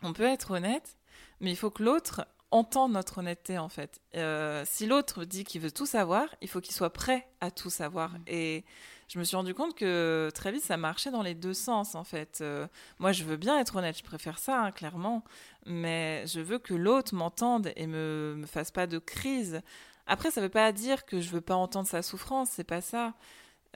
on 0.04 0.14
peut 0.14 0.24
être 0.24 0.52
honnête, 0.52 0.98
mais 1.40 1.52
il 1.52 1.56
faut 1.56 1.70
que 1.70 1.84
l'autre 1.84 2.26
entende 2.52 2.92
notre 2.92 3.20
honnêteté, 3.20 3.58
en 3.58 3.70
fait. 3.70 4.02
Euh, 4.16 4.64
si 4.68 4.86
l'autre 4.86 5.24
dit 5.24 5.44
qu'il 5.46 5.62
veut 5.62 5.72
tout 5.72 5.86
savoir, 5.86 6.28
il 6.42 6.50
faut 6.50 6.62
qu'il 6.62 6.74
soit 6.74 6.92
prêt 6.92 7.28
à 7.40 7.50
tout 7.50 7.70
savoir. 7.70 8.12
Mmh. 8.12 8.24
Et 8.28 8.66
je 9.08 9.20
me 9.20 9.24
suis 9.24 9.36
rendu 9.36 9.54
compte 9.54 9.76
que 9.76 10.30
très 10.34 10.52
vite, 10.52 10.64
ça 10.64 10.78
marchait 10.78 11.12
dans 11.12 11.22
les 11.22 11.34
deux 11.34 11.54
sens, 11.54 11.96
en 11.96 12.04
fait. 12.04 12.40
Euh, 12.42 12.68
moi, 13.00 13.12
je 13.12 13.24
veux 13.24 13.38
bien 13.38 13.58
être 13.60 13.78
honnête, 13.78 13.98
je 13.98 14.04
préfère 14.04 14.38
ça, 14.38 14.62
hein, 14.62 14.72
clairement, 14.72 15.24
mais 15.66 16.26
je 16.28 16.42
veux 16.42 16.60
que 16.60 16.74
l'autre 16.74 17.16
m'entende 17.16 17.72
et 17.76 17.88
me, 17.88 18.36
me 18.38 18.46
fasse 18.46 18.72
pas 18.72 18.88
de 18.88 19.00
crise. 19.00 19.62
Après, 20.08 20.32
ça 20.32 20.42
veut 20.42 20.50
pas 20.50 20.72
dire 20.72 21.06
que 21.06 21.22
je 21.22 21.30
veux 21.30 21.42
pas 21.42 21.56
entendre 21.56 21.88
sa 21.88 22.02
souffrance, 22.02 22.50
c'est 22.52 22.64
pas 22.64 22.82
ça. 22.82 23.14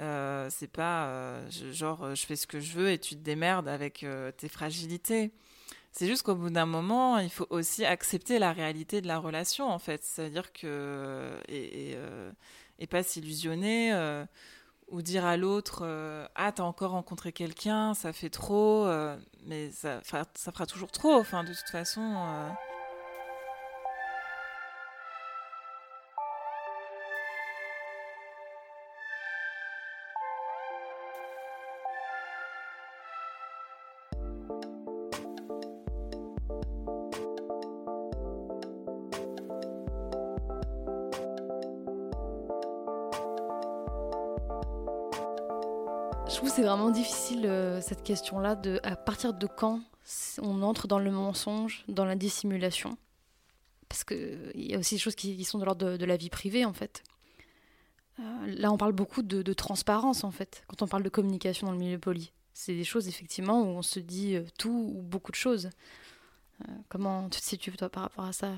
Euh, 0.01 0.49
c'est 0.51 0.67
pas 0.67 1.05
euh, 1.07 1.49
genre 1.71 2.03
euh, 2.03 2.15
je 2.15 2.25
fais 2.25 2.35
ce 2.35 2.47
que 2.47 2.59
je 2.59 2.73
veux 2.73 2.91
et 2.91 2.99
tu 2.99 3.15
te 3.15 3.21
démerdes 3.21 3.67
avec 3.67 4.05
tes 4.37 4.49
fragilités. 4.49 5.31
C'est 5.91 6.07
juste 6.07 6.23
qu'au 6.23 6.35
bout 6.35 6.49
d'un 6.49 6.65
moment, 6.65 7.19
il 7.19 7.29
faut 7.29 7.47
aussi 7.49 7.85
accepter 7.85 8.37
la 8.37 8.51
réalité 8.51 8.99
de 8.99 9.07
la 9.07 9.17
relation, 9.17 9.69
en 9.69 9.79
fait. 9.79 10.03
C'est-à-dire 10.03 10.51
que. 10.51 11.31
Et, 11.47 11.91
et, 11.91 11.97
et 12.79 12.87
pas 12.87 13.01
s'illusionner 13.01 13.93
ou 14.89 15.01
dire 15.01 15.25
à 15.25 15.37
l'autre 15.37 15.87
Ah, 16.35 16.51
t'as 16.51 16.63
encore 16.63 16.91
rencontré 16.91 17.31
quelqu'un, 17.31 17.93
ça 17.93 18.11
fait 18.11 18.29
trop. 18.29 18.85
mais 19.45 19.71
ça, 19.71 20.01
ça 20.03 20.51
fera 20.51 20.65
toujours 20.65 20.91
trop, 20.91 21.13
enfin, 21.13 21.45
de 21.45 21.53
toute 21.53 21.69
façon. 21.71 22.53
Vraiment 46.75 46.91
difficile 46.91 47.45
euh, 47.45 47.81
cette 47.81 48.03
question-là 48.03 48.55
de 48.55 48.79
à 48.83 48.95
partir 48.95 49.33
de 49.33 49.47
quand 49.47 49.81
on 50.41 50.61
entre 50.61 50.87
dans 50.87 50.99
le 50.99 51.11
mensonge, 51.11 51.83
dans 51.87 52.05
la 52.05 52.15
dissimulation? 52.15 52.97
Parce 53.87 54.03
qu'il 54.03 54.51
y 54.55 54.75
a 54.75 54.79
aussi 54.79 54.95
des 54.95 54.99
choses 54.99 55.15
qui, 55.15 55.43
sont 55.43 55.57
de 55.57 55.65
l'ordre 55.65 55.97
de, 55.97 56.05
la 56.05 56.17
vie 56.17 56.29
privée 56.29 56.65
en 56.65 56.73
fait. 56.73 57.03
Euh, 58.19 58.23
là, 58.47 58.71
on 58.71 58.77
parle 58.77 58.93
beaucoup 58.93 59.21
de, 59.21 59.53
transparence 59.53 60.23
en 60.23 60.31
fait, 60.31 60.63
quand 60.67 60.81
on 60.81 60.87
parle 60.87 61.03
de 61.03 61.09
communication 61.09 61.67
dans 61.67 61.73
le 61.73 61.79
milieu 61.79 61.99
poli. 61.99 62.31
C'est 62.53 62.73
des 62.73 62.83
choses 62.83 63.07
effectivement 63.07 63.61
où 63.61 63.65
on 63.65 63.81
se 63.81 63.99
dit 63.99 64.35
euh, 64.35 64.43
tout 64.57 64.93
ou 64.95 65.01
beaucoup 65.01 65.31
de 65.31 65.37
choses. 65.37 65.69
comment 66.89 67.29
tu 67.29 67.39
te 67.39 67.45
situes 67.45 67.71
toi 67.75 67.89
par 67.89 68.03
rapport 68.03 68.25
à 68.25 68.33
ça? 68.33 68.51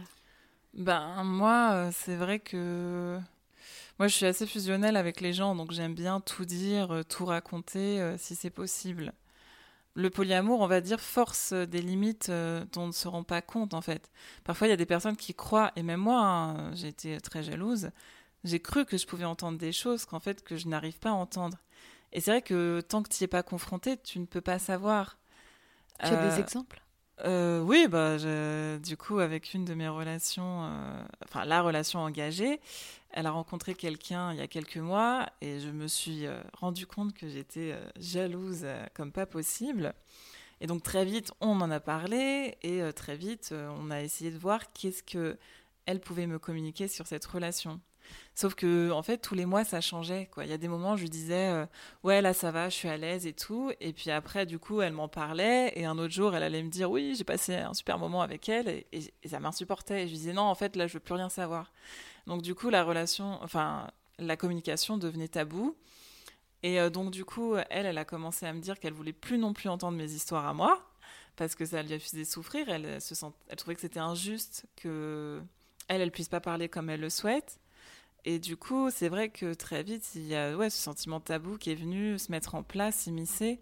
Ben 0.73 1.23
moi, 1.23 1.89
c'est 1.91 2.15
vrai 2.15 2.39
que 2.39 3.19
moi, 3.99 4.07
je 4.07 4.13
suis 4.13 4.25
assez 4.27 4.45
fusionnelle 4.45 4.95
avec 4.95 5.21
les 5.21 5.33
gens, 5.33 5.55
donc 5.55 5.71
j'aime 5.71 5.95
bien 5.95 6.19
tout 6.19 6.45
dire, 6.45 6.91
euh, 6.91 7.03
tout 7.03 7.25
raconter 7.25 7.99
euh, 7.99 8.15
si 8.17 8.35
c'est 8.35 8.51
possible. 8.51 9.13
Le 9.95 10.11
polyamour, 10.11 10.61
on 10.61 10.67
va 10.67 10.81
dire, 10.81 10.99
force 10.99 11.53
des 11.53 11.81
limites 11.81 12.29
euh, 12.29 12.63
dont 12.73 12.83
on 12.83 12.87
ne 12.87 12.91
se 12.91 13.07
rend 13.07 13.23
pas 13.23 13.41
compte, 13.41 13.73
en 13.73 13.81
fait. 13.81 14.11
Parfois, 14.43 14.67
il 14.67 14.69
y 14.69 14.73
a 14.73 14.77
des 14.77 14.85
personnes 14.85 15.17
qui 15.17 15.33
croient, 15.33 15.71
et 15.75 15.81
même 15.81 15.99
moi, 15.99 16.21
hein, 16.21 16.75
j'ai 16.75 16.89
été 16.89 17.19
très 17.21 17.41
jalouse, 17.41 17.89
j'ai 18.43 18.59
cru 18.59 18.85
que 18.85 18.97
je 18.97 19.07
pouvais 19.07 19.25
entendre 19.25 19.57
des 19.57 19.71
choses 19.71 20.05
qu'en 20.05 20.19
fait, 20.19 20.43
que 20.43 20.57
je 20.57 20.67
n'arrive 20.67 20.99
pas 20.99 21.09
à 21.09 21.13
entendre. 21.13 21.57
Et 22.13 22.21
c'est 22.21 22.29
vrai 22.29 22.43
que 22.43 22.81
tant 22.81 23.01
que 23.01 23.09
tu 23.09 23.23
n'y 23.23 23.25
es 23.25 23.27
pas 23.27 23.41
confronté, 23.41 23.97
tu 23.97 24.19
ne 24.19 24.25
peux 24.25 24.41
pas 24.41 24.59
savoir. 24.59 25.17
Tu 25.99 26.13
as 26.13 26.29
des 26.29 26.39
exemples? 26.39 26.83
oui, 27.25 27.87
bah, 27.89 28.17
du 28.77 28.95
coup, 28.95 29.17
avec 29.17 29.55
une 29.55 29.65
de 29.65 29.73
mes 29.73 29.87
relations, 29.87 30.69
enfin 31.25 31.43
la 31.45 31.63
relation 31.63 31.99
engagée, 31.99 32.61
elle 33.11 33.25
a 33.25 33.31
rencontré 33.31 33.73
quelqu'un 33.73 34.33
il 34.33 34.39
y 34.39 34.41
a 34.41 34.47
quelques 34.47 34.77
mois 34.77 35.27
et 35.41 35.59
je 35.59 35.69
me 35.69 35.87
suis 35.87 36.25
euh, 36.25 36.41
rendu 36.53 36.85
compte 36.85 37.13
que 37.13 37.27
j'étais 37.27 37.71
euh, 37.71 37.89
jalouse 37.99 38.61
euh, 38.63 38.85
comme 38.93 39.11
pas 39.11 39.25
possible. 39.25 39.93
Et 40.59 40.67
donc 40.67 40.83
très 40.83 41.05
vite, 41.05 41.31
on 41.39 41.61
en 41.61 41.69
a 41.69 41.79
parlé 41.79 42.57
et 42.63 42.81
très 42.95 43.15
vite, 43.15 43.53
on 43.53 43.91
a 43.91 44.01
essayé 44.01 44.31
de 44.31 44.39
voir 44.39 44.73
qu'est-ce 44.73 45.03
que 45.03 45.37
elle 45.85 45.99
pouvait 45.99 46.25
me 46.25 46.39
communiquer 46.39 46.87
sur 46.87 47.05
cette 47.05 47.25
relation. 47.25 47.79
Sauf 48.35 48.53
que 48.55 48.91
en 48.91 49.01
fait, 49.01 49.17
tous 49.17 49.35
les 49.35 49.45
mois, 49.45 49.63
ça 49.63 49.81
changeait. 49.81 50.29
Quoi. 50.31 50.45
Il 50.45 50.49
y 50.51 50.53
a 50.53 50.57
des 50.57 50.67
moments, 50.67 50.95
je 50.95 51.01
lui 51.01 51.09
disais, 51.09 51.65
ouais, 52.03 52.21
là, 52.21 52.33
ça 52.33 52.51
va, 52.51 52.69
je 52.69 52.75
suis 52.75 52.87
à 52.87 52.97
l'aise 52.97 53.25
et 53.25 53.33
tout. 53.33 53.71
Et 53.79 53.93
puis 53.93 54.11
après, 54.11 54.45
du 54.45 54.59
coup, 54.59 54.81
elle 54.81 54.93
m'en 54.93 55.07
parlait. 55.07 55.73
Et 55.75 55.85
un 55.85 55.97
autre 55.97 56.13
jour, 56.13 56.35
elle 56.35 56.43
allait 56.43 56.61
me 56.61 56.69
dire, 56.69 56.91
oui, 56.91 57.15
j'ai 57.17 57.23
passé 57.23 57.55
un 57.55 57.73
super 57.73 57.97
moment 57.97 58.21
avec 58.21 58.47
elle. 58.47 58.67
Et, 58.67 58.87
et 58.91 59.27
ça 59.27 59.39
m'insupportait. 59.39 60.03
Et 60.03 60.07
je 60.07 60.13
disais, 60.13 60.33
non, 60.33 60.43
en 60.43 60.55
fait, 60.55 60.75
là, 60.75 60.85
je 60.85 60.93
veux 60.93 60.99
plus 60.99 61.15
rien 61.15 61.29
savoir. 61.29 61.71
Donc 62.27 62.41
du 62.41 62.53
coup, 62.53 62.69
la 62.69 62.83
relation, 62.83 63.41
enfin, 63.41 63.87
la 64.19 64.37
communication 64.37 64.97
devenait 64.97 65.29
tabou. 65.29 65.75
Et 66.63 66.79
euh, 66.79 66.89
donc, 66.89 67.11
du 67.11 67.23
coup, 67.25 67.55
elle, 67.69 67.85
elle 67.85 67.97
a 67.97 68.05
commencé 68.05 68.45
à 68.45 68.53
me 68.53 68.59
dire 68.59 68.79
qu'elle 68.79 68.93
voulait 68.93 69.13
plus 69.13 69.37
non 69.37 69.53
plus 69.53 69.69
entendre 69.69 69.97
mes 69.97 70.11
histoires 70.11 70.45
à 70.45 70.53
moi, 70.53 70.85
parce 71.35 71.55
que 71.55 71.65
ça 71.65 71.81
lui 71.81 71.99
faisait 71.99 72.25
souffrir. 72.25 72.67
Elle, 72.69 73.01
se 73.01 73.15
sent... 73.15 73.31
elle 73.47 73.55
trouvait 73.55 73.75
que 73.75 73.81
c'était 73.81 73.99
injuste 73.99 74.65
que 74.75 75.41
elle, 75.87 76.01
elle 76.01 76.11
puisse 76.11 76.27
pas 76.29 76.41
parler 76.41 76.67
comme 76.67 76.89
elle 76.89 76.99
le 76.99 77.09
souhaite. 77.09 77.59
Et 78.29 78.39
du 78.39 78.57
coup, 78.57 78.89
c'est 78.91 79.07
vrai 79.07 79.29
que 79.29 79.53
très 79.53 79.83
vite, 79.83 80.11
il 80.15 80.27
y 80.27 80.35
a 80.35 80.57
ouais, 80.57 80.69
ce 80.69 80.77
sentiment 80.77 81.21
tabou 81.21 81.57
qui 81.57 81.71
est 81.71 81.75
venu 81.75 82.19
se 82.19 82.29
mettre 82.29 82.55
en 82.55 82.61
place, 82.61 82.97
s'immiscer. 82.97 83.61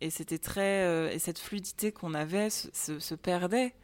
Et 0.00 0.10
c'était 0.10 0.38
très. 0.38 0.84
Euh, 0.84 1.10
et 1.10 1.18
cette 1.18 1.40
fluidité 1.40 1.90
qu'on 1.90 2.14
avait 2.14 2.48
se, 2.48 3.14
perdait. 3.16 3.74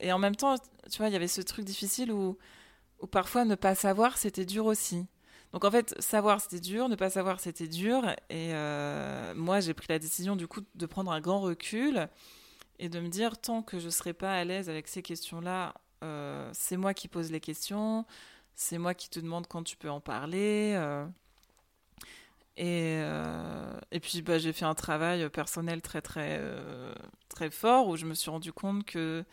Et 0.00 0.12
en 0.12 0.20
même 0.20 0.36
temps, 0.36 0.54
tu 0.88 0.98
vois, 0.98 1.08
il 1.08 1.12
y 1.14 1.16
avait 1.16 1.26
ce 1.26 1.40
truc 1.40 1.64
difficile 1.64 2.12
où, 2.12 2.38
où 3.00 3.08
parfois 3.08 3.44
ne 3.44 3.56
pas 3.56 3.74
savoir, 3.74 4.18
c'était 4.18 4.44
dur 4.44 4.66
aussi. 4.66 5.08
Donc 5.52 5.64
en 5.64 5.70
fait, 5.72 6.00
savoir 6.00 6.40
c'était 6.40 6.60
dur, 6.60 6.88
ne 6.88 6.94
pas 6.94 7.10
savoir 7.10 7.40
c'était 7.40 7.66
dur. 7.66 8.08
Et 8.28 8.54
euh, 8.54 9.34
moi, 9.34 9.58
j'ai 9.58 9.74
pris 9.74 9.88
la 9.88 9.98
décision 9.98 10.36
du 10.36 10.46
coup 10.46 10.60
de 10.76 10.86
prendre 10.86 11.10
un 11.10 11.20
grand 11.20 11.40
recul 11.40 12.08
et 12.78 12.88
de 12.88 13.00
me 13.00 13.08
dire 13.08 13.36
tant 13.36 13.62
que 13.62 13.80
je 13.80 13.86
ne 13.86 13.90
serai 13.90 14.12
pas 14.12 14.32
à 14.32 14.44
l'aise 14.44 14.70
avec 14.70 14.86
ces 14.86 15.02
questions-là, 15.02 15.74
euh, 16.04 16.48
c'est 16.54 16.76
moi 16.76 16.94
qui 16.94 17.08
pose 17.08 17.32
les 17.32 17.40
questions, 17.40 18.06
c'est 18.60 18.78
moi 18.78 18.94
qui 18.94 19.08
te 19.10 19.20
demande 19.20 19.46
quand 19.46 19.62
tu 19.62 19.76
peux 19.76 19.90
en 19.90 20.00
parler. 20.00 20.74
Euh. 20.76 21.06
et, 22.56 23.00
et 23.90 24.00
puis 24.00 24.22
bah, 24.22 24.38
j'ai 24.38 24.52
fait 24.52 24.64
un 24.64 24.74
travail 24.74 25.28
personnel 25.30 25.82
très 25.82 26.02
très 26.02 26.40
très 27.28 27.50
fort 27.50 27.88
où 27.88 27.96
je 27.96 28.06
me 28.06 28.14
suis 28.14 28.30
rendu 28.30 28.52
compte 28.52 28.84
que 28.84 29.24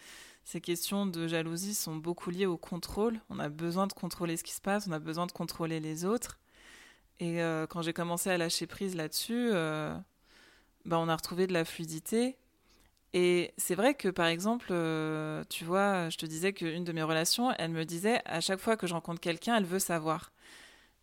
ces 0.47 0.61
questions 0.61 1.05
de 1.05 1.27
jalousie 1.27 1.75
sont 1.75 1.97
beaucoup 1.97 2.29
liées 2.29 2.45
au 2.45 2.55
contrôle. 2.55 3.19
On 3.29 3.37
a 3.37 3.49
besoin 3.49 3.85
de 3.85 3.91
contrôler 3.91 4.37
ce 4.37 4.45
qui 4.45 4.53
se 4.53 4.61
passe, 4.61 4.87
on 4.87 4.93
a 4.93 4.99
besoin 4.99 5.25
de 5.25 5.33
contrôler 5.33 5.81
les 5.81 6.05
autres. 6.05 6.39
Et 7.19 7.41
euh, 7.41 7.67
quand 7.67 7.81
j'ai 7.81 7.91
commencé 7.91 8.29
à 8.29 8.37
lâcher 8.37 8.65
prise 8.65 8.95
là-dessus, 8.95 9.49
euh, 9.51 9.93
bah, 10.85 10.99
on 10.99 11.09
a 11.09 11.15
retrouvé 11.17 11.47
de 11.47 11.53
la 11.53 11.65
fluidité. 11.65 12.37
Et 13.19 13.51
c'est 13.57 13.73
vrai 13.73 13.95
que, 13.95 14.09
par 14.09 14.27
exemple, 14.27 14.67
euh, 14.69 15.43
tu 15.49 15.63
vois, 15.65 16.07
je 16.09 16.17
te 16.17 16.27
disais 16.27 16.53
qu'une 16.53 16.83
de 16.83 16.91
mes 16.91 17.01
relations, 17.01 17.51
elle 17.57 17.71
me 17.71 17.83
disait, 17.83 18.21
à 18.25 18.41
chaque 18.41 18.59
fois 18.59 18.77
que 18.77 18.85
je 18.85 18.93
rencontre 18.93 19.19
quelqu'un, 19.19 19.57
elle 19.57 19.65
veut 19.65 19.79
savoir. 19.79 20.31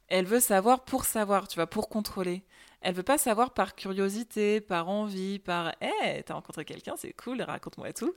Elle 0.07 0.24
veut 0.24 0.38
savoir 0.38 0.85
pour 0.85 1.07
savoir, 1.07 1.48
tu 1.48 1.57
vois, 1.57 1.66
pour 1.66 1.88
contrôler. 1.88 2.44
Elle 2.83 2.94
veut 2.94 3.03
pas 3.03 3.18
savoir 3.18 3.53
par 3.53 3.74
curiosité, 3.74 4.61
par 4.61 4.88
envie, 4.88 5.40
par 5.40 5.70
hé, 5.81 5.90
hey, 6.05 6.22
t'as 6.22 6.35
rencontré 6.35 6.64
quelqu'un, 6.64 6.94
c'est 6.96 7.14
cool, 7.14 7.42
raconte-moi 7.42 7.92
tout. 7.92 8.14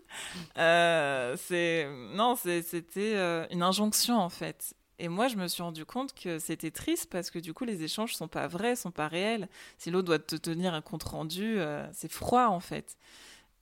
Euh, 0.59 1.35
c'est 1.35 1.87
non, 2.13 2.35
c'était 2.35 3.15
euh, 3.15 3.47
une 3.49 3.63
injonction 3.63 4.19
en 4.19 4.29
fait. 4.29 4.75
Et 4.99 5.07
moi, 5.07 5.27
je 5.27 5.37
me 5.37 5.47
suis 5.47 5.63
rendu 5.63 5.85
compte 5.85 6.13
que 6.13 6.37
c'était 6.37 6.71
triste 6.71 7.09
parce 7.09 7.31
que 7.31 7.39
du 7.39 7.53
coup, 7.53 7.65
les 7.65 7.81
échanges 7.83 8.15
sont 8.15 8.27
pas 8.27 8.47
vrais, 8.47 8.75
sont 8.75 8.91
pas 8.91 9.07
réels. 9.07 9.47
Si 9.79 9.89
l'autre 9.89 10.05
doit 10.07 10.19
te 10.19 10.35
tenir 10.35 10.75
un 10.75 10.81
compte 10.81 11.03
rendu, 11.03 11.59
euh, 11.59 11.87
c'est 11.93 12.11
froid 12.11 12.47
en 12.47 12.59
fait. 12.59 12.95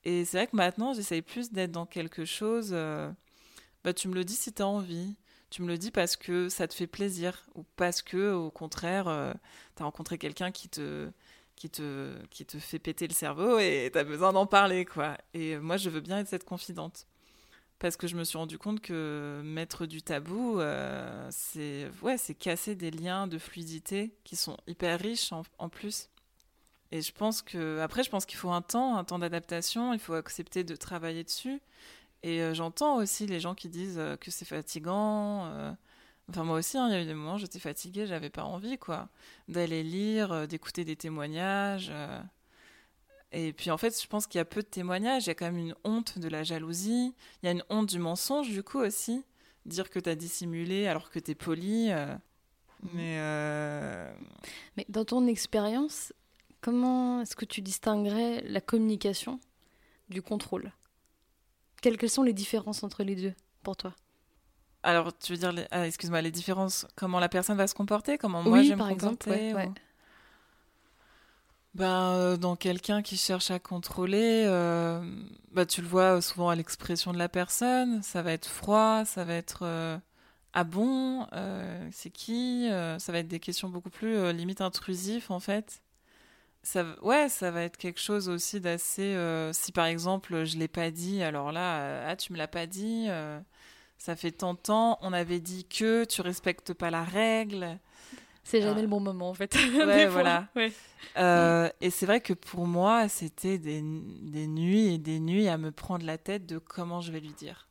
Et 0.06 0.26
c'est 0.26 0.38
vrai 0.38 0.48
que 0.48 0.56
maintenant, 0.56 0.94
j'essaye 0.94 1.22
plus 1.22 1.52
d'être 1.52 1.72
dans 1.72 1.86
quelque 1.86 2.26
chose. 2.26 2.72
bah, 3.84 3.94
tu 3.94 4.08
me 4.08 4.16
le 4.16 4.24
dis 4.24 4.36
si 4.36 4.54
t'as 4.54 4.66
envie 4.66 5.16
tu 5.56 5.62
me 5.62 5.68
le 5.68 5.78
dis 5.78 5.92
parce 5.92 6.18
que 6.18 6.50
ça 6.50 6.68
te 6.68 6.74
fait 6.74 6.88
plaisir 6.88 7.46
ou 7.56 7.64
parce 7.78 8.02
que 8.02 8.34
au 8.34 8.52
contraire 8.52 9.08
euh, 9.08 9.32
tu 9.78 9.84
as 9.84 9.86
rencontré 9.86 10.18
quelqu'un 10.18 10.52
qui 10.52 10.68
te 10.68 11.10
qui 11.56 11.70
te 11.70 12.60
fait 12.60 12.80
péter 12.80 13.08
le 13.08 13.14
cerveau 13.14 13.58
et 13.60 13.90
tu 13.92 13.98
as 13.98 14.04
besoin 14.04 14.34
d'en 14.34 14.46
parler 14.46 14.84
quoi. 14.84 15.18
Et 15.34 15.58
moi 15.58 15.78
je 15.78 15.90
veux 15.90 16.02
bien 16.02 16.20
être 16.20 16.28
cette 16.28 16.44
confidente 16.44 17.08
parce 17.80 17.96
que 17.96 18.08
je 18.08 18.18
me 18.18 18.26
suis 18.26 18.38
rendu 18.38 18.58
compte 18.58 18.82
que 18.82 19.42
mettre 19.46 19.86
du 19.86 20.02
tabou 20.02 20.60
euh, 20.60 21.30
c'est 21.32 22.36
casser 22.38 22.76
des 22.76 22.92
liens 22.92 23.28
de 23.28 23.38
fluidité 23.38 24.14
qui 24.26 24.36
sont 24.36 24.58
hyper 24.68 25.00
riches 25.00 25.32
en 25.32 25.70
plus. 25.70 26.10
Et 26.92 27.02
je 27.02 27.12
pense 27.12 27.42
que 27.42 27.80
après 27.80 28.04
je 28.04 28.10
pense 28.10 28.26
qu'il 28.26 28.38
faut 28.38 28.52
un 28.52 28.62
temps, 28.62 28.98
un 28.98 29.04
temps 29.04 29.20
d'adaptation, 29.20 29.94
il 29.94 30.00
faut 30.00 30.14
accepter 30.14 30.64
de 30.64 30.76
travailler 30.76 31.24
dessus 31.24 31.62
et 32.26 32.42
euh, 32.42 32.56
j'entends 32.56 32.96
aussi 32.96 33.28
les 33.28 33.40
gens 33.40 33.54
qui 33.54 33.70
disent 33.70 34.00
euh, 34.00 34.18
que 34.18 34.32
c'est 34.32 34.46
fatigant. 34.46 35.46
Euh. 35.46 35.72
Enfin, 36.28 36.44
moi 36.44 36.58
aussi, 36.58 36.76
hein, 36.76 36.88
il 36.90 36.94
y 36.94 36.96
a 36.96 37.04
eu 37.04 37.06
des 37.06 37.14
moments 37.14 37.36
où 37.36 37.38
j'étais 37.38 37.60
fatiguée, 37.60 38.08
j'avais 38.08 38.32
pas 38.32 38.44
envie, 38.44 38.80
quoi, 38.80 39.10
d'aller 39.48 39.84
lire, 39.84 40.48
d'écouter 40.48 40.84
des 40.84 40.96
témoignages. 40.96 41.92
Et 43.32 43.54
puis, 43.54 43.70
en 43.70 43.78
fait, 43.78 44.02
je 44.02 44.08
pense 44.08 44.26
qu'il 44.26 44.40
y 44.40 44.42
a 44.42 44.46
peu 44.46 44.64
de 44.64 44.68
témoignages. 44.68 45.26
Il 45.26 45.28
y 45.28 45.30
a 45.30 45.36
quand 45.36 45.46
même 45.46 45.60
une 45.60 45.76
honte 45.84 46.18
de 46.18 46.28
la 46.28 46.42
jalousie. 46.42 47.14
Il 47.44 47.46
y 47.46 47.50
a 47.50 47.52
une 47.52 47.64
honte 47.70 47.90
du 47.90 48.00
mensonge, 48.00 48.50
du 48.50 48.64
coup, 48.64 48.80
aussi. 48.80 49.24
Dire 49.68 49.92
que 49.92 50.00
tu 50.00 50.10
as 50.10 50.16
dissimulé 50.16 50.88
alors 50.88 51.12
que 51.12 51.20
tu 51.20 51.30
es 51.30 51.36
poli. 51.36 51.92
Mais, 52.94 53.20
Mais 54.78 54.86
dans 54.90 55.06
ton 55.06 55.28
expérience, 55.28 56.12
comment 56.66 57.22
est-ce 57.22 57.36
que 57.36 57.46
tu 57.46 57.62
distinguerais 57.62 58.42
la 58.42 58.60
communication 58.60 59.40
du 60.10 60.24
contrôle? 60.24 60.72
Quelles, 61.80 62.10
sont 62.10 62.24
les 62.24 62.34
différences 62.34 62.84
entre 62.84 63.04
les 63.04 63.16
deux 63.16 63.34
pour 63.62 63.78
toi? 63.78 63.94
Alors, 64.82 65.16
tu 65.16 65.34
veux 65.34 65.38
dire, 65.38 65.68
ah, 65.70 65.86
excuse-moi, 65.86 66.24
les 66.24 66.32
différences, 66.32 66.88
comment 66.96 67.20
la 67.20 67.30
personne 67.30 67.56
va 67.56 67.68
se 67.68 67.76
comporter 67.76 68.18
Comment 68.18 68.42
moi 68.42 68.64
je 68.64 68.74
par 68.74 68.88
me 68.88 68.94
exemple, 68.94 69.30
Ben, 71.76 72.14
euh, 72.14 72.36
dans 72.36 72.56
quelqu'un 72.56 73.04
qui 73.04 73.16
cherche 73.16 73.52
à 73.52 73.60
contrôler, 73.60 74.46
euh, 74.48 75.04
bah, 75.52 75.68
tu 75.68 75.84
le 75.84 75.88
vois 75.88 76.20
souvent 76.20 76.50
à 76.50 76.56
l'expression 76.56 77.14
de 77.14 77.20
la 77.20 77.30
personne. 77.30 78.02
Ça 78.02 78.24
va 78.24 78.32
être 78.32 78.48
froid, 78.48 79.06
ça 79.06 79.24
va 79.24 79.36
être 79.36 79.60
euh, 79.62 80.00
ah 80.54 80.64
bon, 80.64 81.28
c'est 81.92 82.10
qui 82.10 82.70
Ça 82.98 83.12
va 83.12 83.20
être 83.20 83.28
des 83.28 83.40
questions 83.40 83.70
beaucoup 83.70 83.92
plus 83.92 84.34
limite 84.34 84.62
intrusives 84.62 85.28
en 85.30 85.40
fait 85.40 85.84
ça, 86.66 86.84
ouais, 87.04 87.30
ça 87.30 87.52
va 87.52 87.62
être 87.62 87.78
quelque 87.78 88.00
chose 88.00 88.28
aussi 88.28 88.60
d'assez. 88.60 89.14
Euh, 89.14 89.54
si 89.54 89.72
par 89.72 89.86
exemple 89.86 90.46
je 90.46 90.58
l'ai 90.58 90.68
pas 90.68 90.90
dit, 90.90 91.22
alors 91.22 91.52
là, 91.52 91.82
euh, 91.82 92.08
ah 92.10 92.16
tu 92.16 92.34
me 92.34 92.38
l'as 92.40 92.48
pas 92.48 92.66
dit, 92.66 93.06
euh, 93.08 93.40
ça 94.00 94.16
fait 94.16 94.32
tant 94.32 94.56
de 94.56 94.60
temps, 94.60 94.98
on 95.02 95.14
avait 95.14 95.40
dit 95.40 95.66
que 95.66 96.06
tu 96.06 96.22
respectes 96.22 96.74
pas 96.74 96.90
la 96.90 97.04
règle. 97.04 97.78
C'est 98.44 98.64
jamais 98.64 98.82
le 98.82 98.88
bon 98.88 99.00
moment 99.00 99.30
en 99.30 99.34
fait. 99.36 99.56
Ouais, 99.76 100.08
voilà. 100.08 100.48
et 101.82 101.90
c'est 101.92 102.06
vrai 102.08 102.20
que 102.20 102.34
pour 102.34 102.66
moi, 102.66 103.10
c'était 103.10 103.60
des, 103.60 103.82
des, 103.84 104.48
nuits 104.48 104.96
et 104.96 104.98
des 104.98 105.20
nuits 105.20 105.48
à 105.48 105.60
me 105.60 105.72
prendre 105.72 106.06
la 106.06 106.18
tête 106.18 106.48
de 106.48 106.58
comment 106.58 107.00
je 107.00 107.12
vais 107.12 107.20
lui 107.20 107.34
dire. 107.34 107.70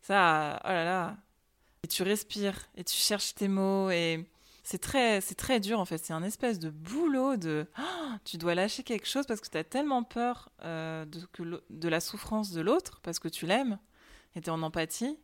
Ça, 0.00 0.60
oh 0.64 0.68
là 0.68 0.84
là. 0.84 1.16
Et 1.82 1.88
tu 1.88 2.02
respires 2.02 2.68
et 2.74 2.84
tu 2.84 2.96
cherches 2.96 3.34
tes 3.34 3.48
mots 3.48 3.90
et 3.90 4.26
c'est 4.64 4.78
très, 4.78 5.20
c'est 5.20 5.34
très 5.34 5.60
dur 5.60 5.78
en 5.78 5.84
fait. 5.84 5.98
C'est 5.98 6.14
un 6.14 6.22
espèce 6.22 6.58
de 6.58 6.70
boulot 6.70 7.36
de. 7.36 7.66
tu 8.24 8.38
dois 8.38 8.54
lâcher 8.54 8.82
quelque 8.82 9.06
chose 9.06 9.26
parce 9.26 9.40
que 9.40 9.48
tu 9.48 9.58
as 9.58 9.64
tellement 9.64 10.02
peur 10.02 10.48
euh, 10.64 11.04
de, 11.70 11.88
la 11.88 12.00
souffrance 12.00 12.50
de 12.50 12.62
l'autre 12.62 13.00
parce 13.02 13.18
que 13.18 13.28
tu 13.28 13.46
l'aimes 13.46 13.78
et 14.34 14.40
tu 14.40 14.46
es 14.46 14.50
en 14.50 14.62
empathie. 14.62 15.18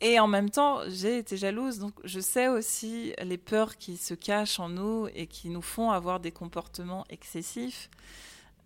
Et 0.00 0.18
en 0.18 0.28
même 0.28 0.48
temps, 0.48 0.80
j'ai 0.86 1.18
été 1.18 1.36
jalouse, 1.36 1.78
donc 1.78 1.92
je 2.04 2.20
sais 2.20 2.46
aussi 2.46 3.12
les 3.20 3.36
peurs 3.36 3.76
qui 3.76 3.96
se 3.96 4.14
cachent 4.14 4.60
en 4.60 4.68
nous 4.68 5.08
et 5.14 5.26
qui 5.26 5.50
nous 5.50 5.60
font 5.60 5.90
avoir 5.90 6.20
des 6.20 6.30
comportements 6.30 7.04
excessifs. 7.10 7.90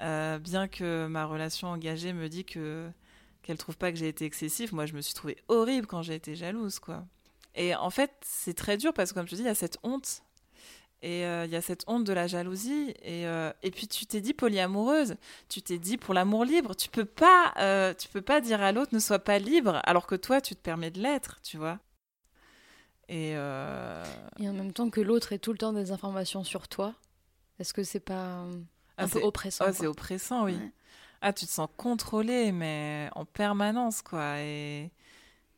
Euh, 0.03 0.39
bien 0.39 0.69
que 0.69 1.07
ma 1.07 1.25
relation 1.25 1.69
engagée 1.69 2.13
me 2.13 2.29
dit 2.29 2.45
que 2.45 2.91
qu'elle 3.43 3.59
trouve 3.59 3.77
pas 3.77 3.91
que 3.91 3.99
j'ai 3.99 4.07
été 4.09 4.25
excessif, 4.25 4.71
moi 4.71 4.87
je 4.87 4.93
me 4.93 5.01
suis 5.01 5.15
trouvée 5.15 5.37
horrible 5.49 5.89
quand 5.89 6.03
j'ai 6.03 6.15
été 6.15 6.37
jalouse, 6.37 6.79
quoi. 6.79 7.05
Et 7.55 7.75
en 7.75 7.91
fait, 7.91 8.13
c'est 8.23 8.55
très 8.55 8.77
dur 8.77 8.93
parce 8.93 9.13
que, 9.13 9.19
comme 9.19 9.29
je 9.29 9.35
dis, 9.35 9.43
il 9.43 9.47
y 9.47 9.51
a 9.51 9.55
cette 9.55 9.79
honte. 9.83 10.23
Et 11.03 11.27
euh, 11.27 11.47
il 11.47 11.51
y 11.51 11.57
a 11.57 11.61
cette 11.61 11.85
honte 11.89 12.05
de 12.05 12.13
la 12.13 12.27
jalousie. 12.27 12.95
Et, 13.03 13.27
euh, 13.27 13.53
et 13.63 13.71
puis, 13.71 13.89
tu 13.89 14.07
t'es 14.07 14.21
dit 14.21 14.35
polyamoureuse. 14.35 15.17
Tu 15.49 15.61
t'es 15.61 15.79
dit 15.79 15.97
pour 15.97 16.15
l'amour 16.15 16.45
libre. 16.45 16.75
Tu 16.75 16.89
peux 16.89 17.05
pas, 17.05 17.53
euh, 17.59 17.93
tu 17.95 18.09
peux 18.09 18.23
pas 18.23 18.41
dire 18.41 18.63
à 18.63 18.73
l'autre 18.73 18.95
ne 18.95 19.01
sois 19.01 19.19
pas 19.19 19.39
libre, 19.39 19.81
alors 19.85 20.07
que 20.07 20.15
toi, 20.15 20.41
tu 20.41 20.55
te 20.55 20.61
permets 20.61 20.91
de 20.91 21.01
l'être, 21.01 21.41
tu 21.43 21.57
vois. 21.57 21.79
Et, 23.09 23.33
et 23.33 24.49
en 24.49 24.53
même 24.55 24.73
temps 24.73 24.89
que 24.89 25.01
l'autre 25.01 25.35
ait 25.35 25.39
tout 25.39 25.53
le 25.53 25.59
temps 25.59 25.75
des 25.75 25.93
informations 25.93 26.45
sur 26.45 26.67
toi, 26.67 26.95
est-ce 27.59 27.75
que 27.75 27.83
c'est 27.83 28.01
pas 28.01 28.47
un 28.97 29.05
ah, 29.05 29.07
peu 29.07 29.21
oppressant 29.21 29.67
oh, 29.69 29.73
C'est 29.73 29.87
oppressant, 29.87 30.45
oui. 30.45 30.57
Ah, 31.21 31.33
tu 31.33 31.47
te 31.47 31.51
sens 31.51 31.69
contrôlé, 31.77 32.53
mais 32.53 33.09
en 33.15 33.25
permanence, 33.25 34.03
quoi. 34.03 34.41
Et 34.41 34.91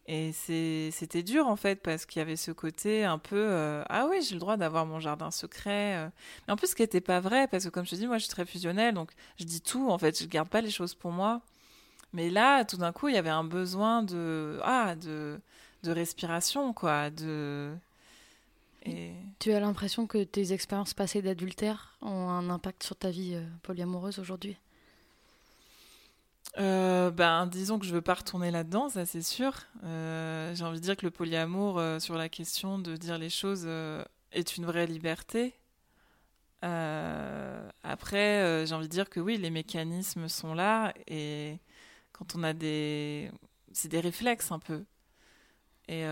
et 0.07 0.33
c'était 0.33 1.23
dur 1.23 1.47
en 1.47 1.57
fait 1.57 1.77
parce 1.77 2.05
qu'il 2.05 2.21
y 2.21 2.23
avait 2.23 2.37
ce 2.37 2.51
côté 2.51 3.05
un 3.05 3.19
peu 3.19 3.37
euh, 3.39 3.83
ah 3.89 4.07
oui 4.11 4.21
j'ai 4.21 4.35
le 4.35 4.41
droit 4.41 4.59
d'avoir 4.59 4.85
mon 4.85 5.01
jardin 5.01 5.31
secret 5.31 5.97
euh. 5.97 6.09
mais 6.47 6.53
en 6.53 6.57
plus 6.57 6.69
ce 6.69 6.75
qui 6.75 6.83
n'était 6.83 7.01
pas 7.01 7.21
vrai 7.21 7.49
parce 7.49 7.65
que 7.65 7.71
comme 7.71 7.87
je 7.87 7.93
te 7.93 7.97
dis 7.97 8.07
moi 8.07 8.19
je 8.19 8.25
suis 8.25 8.31
très 8.31 8.45
fusionnelle 8.45 8.93
donc 8.93 9.13
je 9.39 9.45
dis 9.45 9.63
tout 9.63 9.89
en 9.91 9.97
fait 9.97 10.21
je 10.21 10.27
garde 10.27 10.51
pas 10.51 10.61
les 10.61 10.71
choses 10.71 10.95
pour 10.95 11.11
moi 11.11 11.41
mais 12.13 12.29
là 12.29 12.67
tout 12.67 12.77
d'un 12.77 12.93
coup 12.93 13.09
il 13.09 13.15
y 13.15 13.19
avait 13.19 13.31
un 13.31 13.45
besoin 13.45 14.03
de 14.03 14.61
ah 14.63 14.95
de 14.95 15.41
de 15.85 15.91
respiration 15.91 16.75
quoi 16.75 17.09
de 17.09 17.73
et... 18.85 19.13
tu 19.39 19.53
as 19.53 19.61
l'impression 19.61 20.07
que 20.07 20.23
tes 20.23 20.53
expériences 20.53 20.93
passées 20.93 21.23
d'adultère 21.23 21.97
ont 22.03 22.29
un 22.29 22.51
impact 22.51 22.83
sur 22.83 22.97
ta 22.97 23.09
vie 23.09 23.35
euh, 23.35 23.47
polyamoureuse 23.63 24.19
aujourd'hui? 24.19 24.59
Euh, 26.59 27.11
ben, 27.11 27.47
disons 27.47 27.79
que 27.81 27.87
je 27.87 27.93
veux 27.93 28.03
pas 28.03 28.15
retourner 28.15 28.51
là-dedans, 28.51 28.89
ça 28.89 29.07
c'est 29.07 29.23
sûr. 29.23 29.53
Euh, 29.83 30.55
j'ai 30.55 30.65
envie 30.65 30.79
de 30.79 30.85
dire 30.85 30.97
que 30.97 31.05
le 31.05 31.11
polyamour, 31.11 31.79
euh, 31.79 31.99
sur 31.99 32.15
la 32.15 32.29
question 32.29 32.79
de 32.79 32.97
dire 32.97 33.19
les 33.19 33.31
choses, 33.31 33.67
est 34.33 34.57
une 34.57 34.65
vraie 34.67 34.87
liberté. 34.87 35.55
après, 37.83 38.67
j'ai 38.67 38.75
envie 38.75 38.89
de 38.89 38.93
dire 38.93 39.11
que 39.11 39.21
oui, 39.21 39.37
les 39.37 39.51
mécanismes 39.51 40.29
sont 40.29 40.55
là 40.55 40.93
et 41.07 41.59
quand 42.13 42.37
on 42.37 42.43
a 42.43 42.53
des, 42.53 43.31
c'est 43.73 43.89
des 43.89 44.01
réflexes 44.01 44.53
un 44.53 44.59
peu. 44.59 44.85
Et 45.89 46.05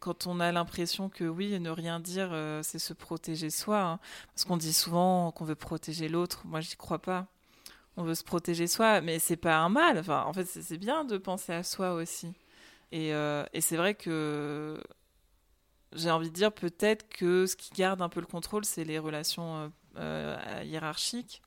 quand 0.00 0.26
on 0.26 0.40
a 0.40 0.52
l'impression 0.52 1.08
que 1.08 1.24
oui, 1.24 1.58
ne 1.60 1.70
rien 1.70 2.00
dire, 2.00 2.30
c'est 2.62 2.78
se 2.78 2.92
protéger 2.92 3.50
soi. 3.50 3.82
Hein. 3.82 4.00
Parce 4.34 4.44
qu'on 4.44 4.56
dit 4.56 4.72
souvent 4.72 5.32
qu'on 5.32 5.44
veut 5.44 5.54
protéger 5.56 6.08
l'autre. 6.08 6.42
Moi, 6.46 6.60
j'y 6.60 6.76
crois 6.76 7.00
pas. 7.00 7.31
On 7.96 8.04
veut 8.04 8.14
se 8.14 8.24
protéger 8.24 8.66
soi, 8.66 9.00
mais 9.00 9.18
c'est 9.18 9.36
pas 9.36 9.58
un 9.58 9.68
mal. 9.68 9.98
Enfin, 9.98 10.24
en 10.24 10.32
fait, 10.32 10.46
c'est 10.46 10.78
bien 10.78 11.04
de 11.04 11.18
penser 11.18 11.52
à 11.52 11.62
soi 11.62 11.94
aussi. 11.94 12.32
Et, 12.90 13.14
euh, 13.14 13.44
et 13.52 13.60
c'est 13.60 13.76
vrai 13.76 13.94
que 13.94 14.82
j'ai 15.92 16.10
envie 16.10 16.30
de 16.30 16.34
dire 16.34 16.52
peut-être 16.52 17.08
que 17.08 17.46
ce 17.46 17.56
qui 17.56 17.70
garde 17.74 18.00
un 18.00 18.08
peu 18.08 18.20
le 18.20 18.26
contrôle, 18.26 18.64
c'est 18.64 18.84
les 18.84 18.98
relations 18.98 19.70
euh, 19.96 20.62
hiérarchiques. 20.64 21.42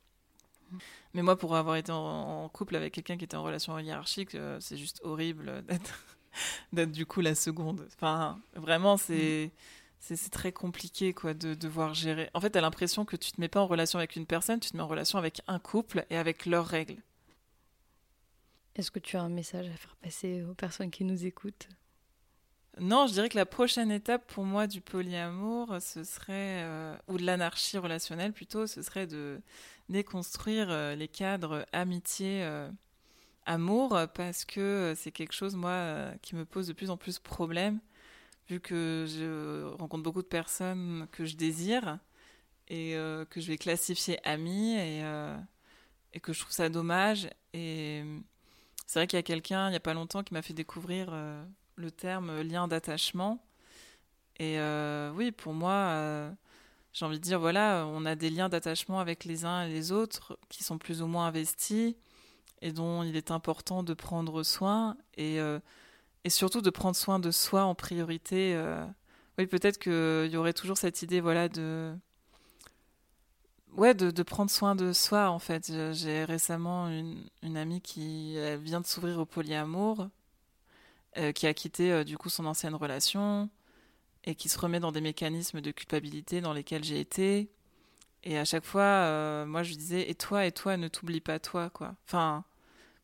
Mais 1.13 1.21
moi, 1.21 1.38
pour 1.38 1.55
avoir 1.55 1.77
été 1.77 1.91
en 1.91 2.49
couple 2.49 2.75
avec 2.75 2.93
quelqu'un 2.93 3.17
qui 3.17 3.23
était 3.23 3.38
en 3.38 3.43
relation 3.43 3.77
hiérarchique, 3.79 4.36
c'est 4.60 4.77
juste 4.77 4.99
horrible 5.03 5.63
d'être 6.73 6.91
du 6.91 7.05
coup 7.05 7.21
la 7.21 7.36
seconde. 7.36 7.88
Enfin, 7.95 8.39
vraiment, 8.55 8.97
c'est. 8.97 9.51
C'est 10.08 10.30
très 10.30 10.52
compliqué 10.52 11.13
quoi 11.13 11.34
de 11.34 11.56
devoir 11.56 11.96
gérer. 11.96 12.30
En 12.36 12.41
fait, 12.41 12.52
tu 12.52 12.58
as 12.60 12.62
l'impression 12.62 13.06
que 13.06 13.15
tu 13.15 13.32
te 13.32 13.41
mets 13.41 13.48
pas 13.48 13.62
en 13.62 13.65
relation 13.65 13.98
avec 13.98 14.15
une 14.15 14.28
personne, 14.28 14.60
tu 14.60 14.70
te 14.70 14.78
mets 14.78 14.84
en 14.84 14.88
relation 14.88 15.18
avec 15.18 15.41
un 15.48 15.58
couple 15.58 16.06
et 16.12 16.18
avec 16.18 16.46
leurs 16.46 16.68
règles. 16.68 17.02
Est-ce 18.76 18.91
que 18.91 19.00
tu 19.00 19.18
as 19.18 19.22
un 19.24 19.30
message 19.30 19.68
à 19.68 19.74
faire 19.74 19.96
passer 19.96 20.44
aux 20.44 20.54
personnes 20.54 20.91
qui 20.91 21.06
nous 21.06 21.26
écoutent? 21.26 21.68
Non, 22.80 23.08
je 23.08 23.13
dirais 23.13 23.30
que 23.30 23.38
la 23.38 23.46
prochaine 23.46 23.89
étape 23.89 24.28
pour 24.28 24.44
moi 24.44 24.68
du 24.68 24.82
polyamour, 24.82 25.78
ce 25.80 26.04
serait, 26.04 26.62
euh, 26.63 26.96
ou 27.08 27.18
de 27.18 27.24
l'anarchie 27.24 27.78
relationnelle 27.78 28.34
plutôt, 28.34 28.68
ce 28.68 28.82
serait 28.82 29.08
de 29.08 29.41
déconstruire 29.88 30.70
euh, 30.70 30.94
les 30.94 31.08
cadres 31.08 31.65
amitié, 31.72 32.44
euh, 32.44 32.70
amour 33.46 33.98
parce 34.13 34.44
que 34.44 34.94
c'est 34.98 35.12
quelque 35.12 35.34
chose, 35.34 35.56
moi, 35.56 36.12
qui 36.22 36.36
me 36.36 36.44
pose 36.44 36.68
de 36.68 36.74
plus 36.74 36.89
en 36.89 36.98
plus 36.98 37.18
problème, 37.18 37.80
vu 38.47 38.60
que 38.60 39.05
je 39.08 39.63
rencontre 39.75 40.03
beaucoup 40.03 40.21
de 40.21 40.27
personnes 40.27 41.08
que 41.12 41.25
je 41.25 41.36
désire 41.36 41.99
et 42.67 42.95
euh, 42.95 43.25
que 43.25 43.41
je 43.41 43.47
vais 43.47 43.58
classifier 43.58 44.19
amis 44.27 44.75
et, 44.75 45.03
et 46.13 46.19
que 46.19 46.34
je 46.34 46.39
trouve 46.39 46.53
ça 46.53 46.69
dommage. 46.69 47.29
Et 47.53 48.03
c'est 48.86 48.99
vrai 48.99 49.08
qu'il 49.08 49.17
y 49.17 49.19
a 49.19 49.23
quelqu'un, 49.23 49.67
il 49.67 49.71
n'y 49.71 49.77
a 49.77 49.81
pas 49.81 49.93
longtemps, 49.93 50.23
qui 50.23 50.34
m'a 50.34 50.41
fait 50.41 50.53
découvrir 50.53 51.13
le 51.75 51.91
terme 51.91 52.41
lien 52.41 52.67
d'attachement. 52.67 53.43
Et 54.39 54.58
oui, 55.15 55.31
pour 55.31 55.53
moi, 55.53 56.31
j'ai 56.93 57.05
envie 57.05 57.19
de 57.19 57.23
dire, 57.23 57.39
voilà, 57.39 57.86
on 57.89 58.05
a 58.05 58.15
des 58.15 58.29
liens 58.29 58.49
d'attachement 58.49 58.99
avec 58.99 59.25
les 59.25 59.43
uns 59.43 59.63
et 59.63 59.69
les 59.69 59.91
autres 59.91 60.39
qui 60.49 60.63
sont 60.63 60.77
plus 60.77 61.01
ou 61.01 61.08
moins 61.08 61.27
investis 61.27 61.95
et 62.62 62.71
dont 62.71 63.03
il 63.03 63.15
est 63.15 63.31
important 63.31 63.84
de 63.84 63.93
prendre 63.93 64.43
soin 64.43 64.97
et, 65.17 65.39
euh, 65.39 65.60
et 66.25 66.29
surtout 66.31 66.61
de 66.61 66.71
prendre 66.71 66.95
soin 66.95 67.19
de 67.19 67.31
soi 67.31 67.63
en 67.63 67.75
priorité. 67.75 68.55
Euh. 68.55 68.83
Oui, 69.38 69.45
peut-être 69.45 69.77
qu'il 69.77 70.31
y 70.31 70.38
aurait 70.38 70.53
toujours 70.53 70.77
cette 70.77 71.03
idée 71.03 71.21
voilà, 71.21 71.47
de, 71.49 71.93
ouais, 73.73 73.93
de, 73.93 74.09
de, 74.09 74.23
prendre 74.23 74.49
soin 74.49 74.75
de 74.75 74.91
soi 74.91 75.29
en 75.29 75.39
fait. 75.39 75.71
J'ai 75.93 76.23
récemment 76.23 76.88
une, 76.89 77.29
une, 77.43 77.57
amie 77.57 77.79
qui 77.79 78.38
vient 78.63 78.81
de 78.81 78.88
s'ouvrir 78.88 79.19
au 79.19 79.25
polyamour, 79.25 80.09
euh, 81.17 81.31
qui 81.31 81.45
a 81.47 81.53
quitté 81.53 82.03
du 82.05 82.17
coup 82.17 82.29
son 82.29 82.45
ancienne 82.45 82.75
relation 82.75 83.49
et 84.23 84.33
qui 84.33 84.49
se 84.49 84.57
remet 84.57 84.79
dans 84.79 84.91
des 84.91 85.01
mécanismes 85.01 85.61
de 85.61 85.71
culpabilité 85.71 86.41
dans 86.41 86.53
lesquels 86.53 86.83
j'ai 86.83 86.99
été. 86.99 87.51
Et 88.23 88.39
à 88.39 88.45
chaque 88.45 88.65
fois, 88.65 89.45
moi 89.45 89.61
je 89.61 89.75
disais, 89.75 90.09
et 90.09 90.15
toi, 90.15 90.47
et 90.47 90.51
toi, 90.51 90.77
ne 90.77 90.88
t'oublie 90.88 91.21
pas 91.21 91.38
toi, 91.38 91.69
quoi. 91.69 91.93
Enfin, 92.07 92.43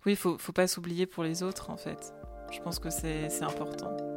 oui, 0.07 0.15
faut, 0.15 0.39
faut 0.39 0.53
pas 0.53 0.65
s'oublier 0.67 1.05
pour 1.05 1.23
les 1.23 1.43
autres, 1.43 1.69
en 1.69 1.77
fait. 1.77 2.11
Je 2.51 2.59
pense 2.59 2.79
que 2.79 2.89
c'est 2.89 3.43
important. 3.43 4.10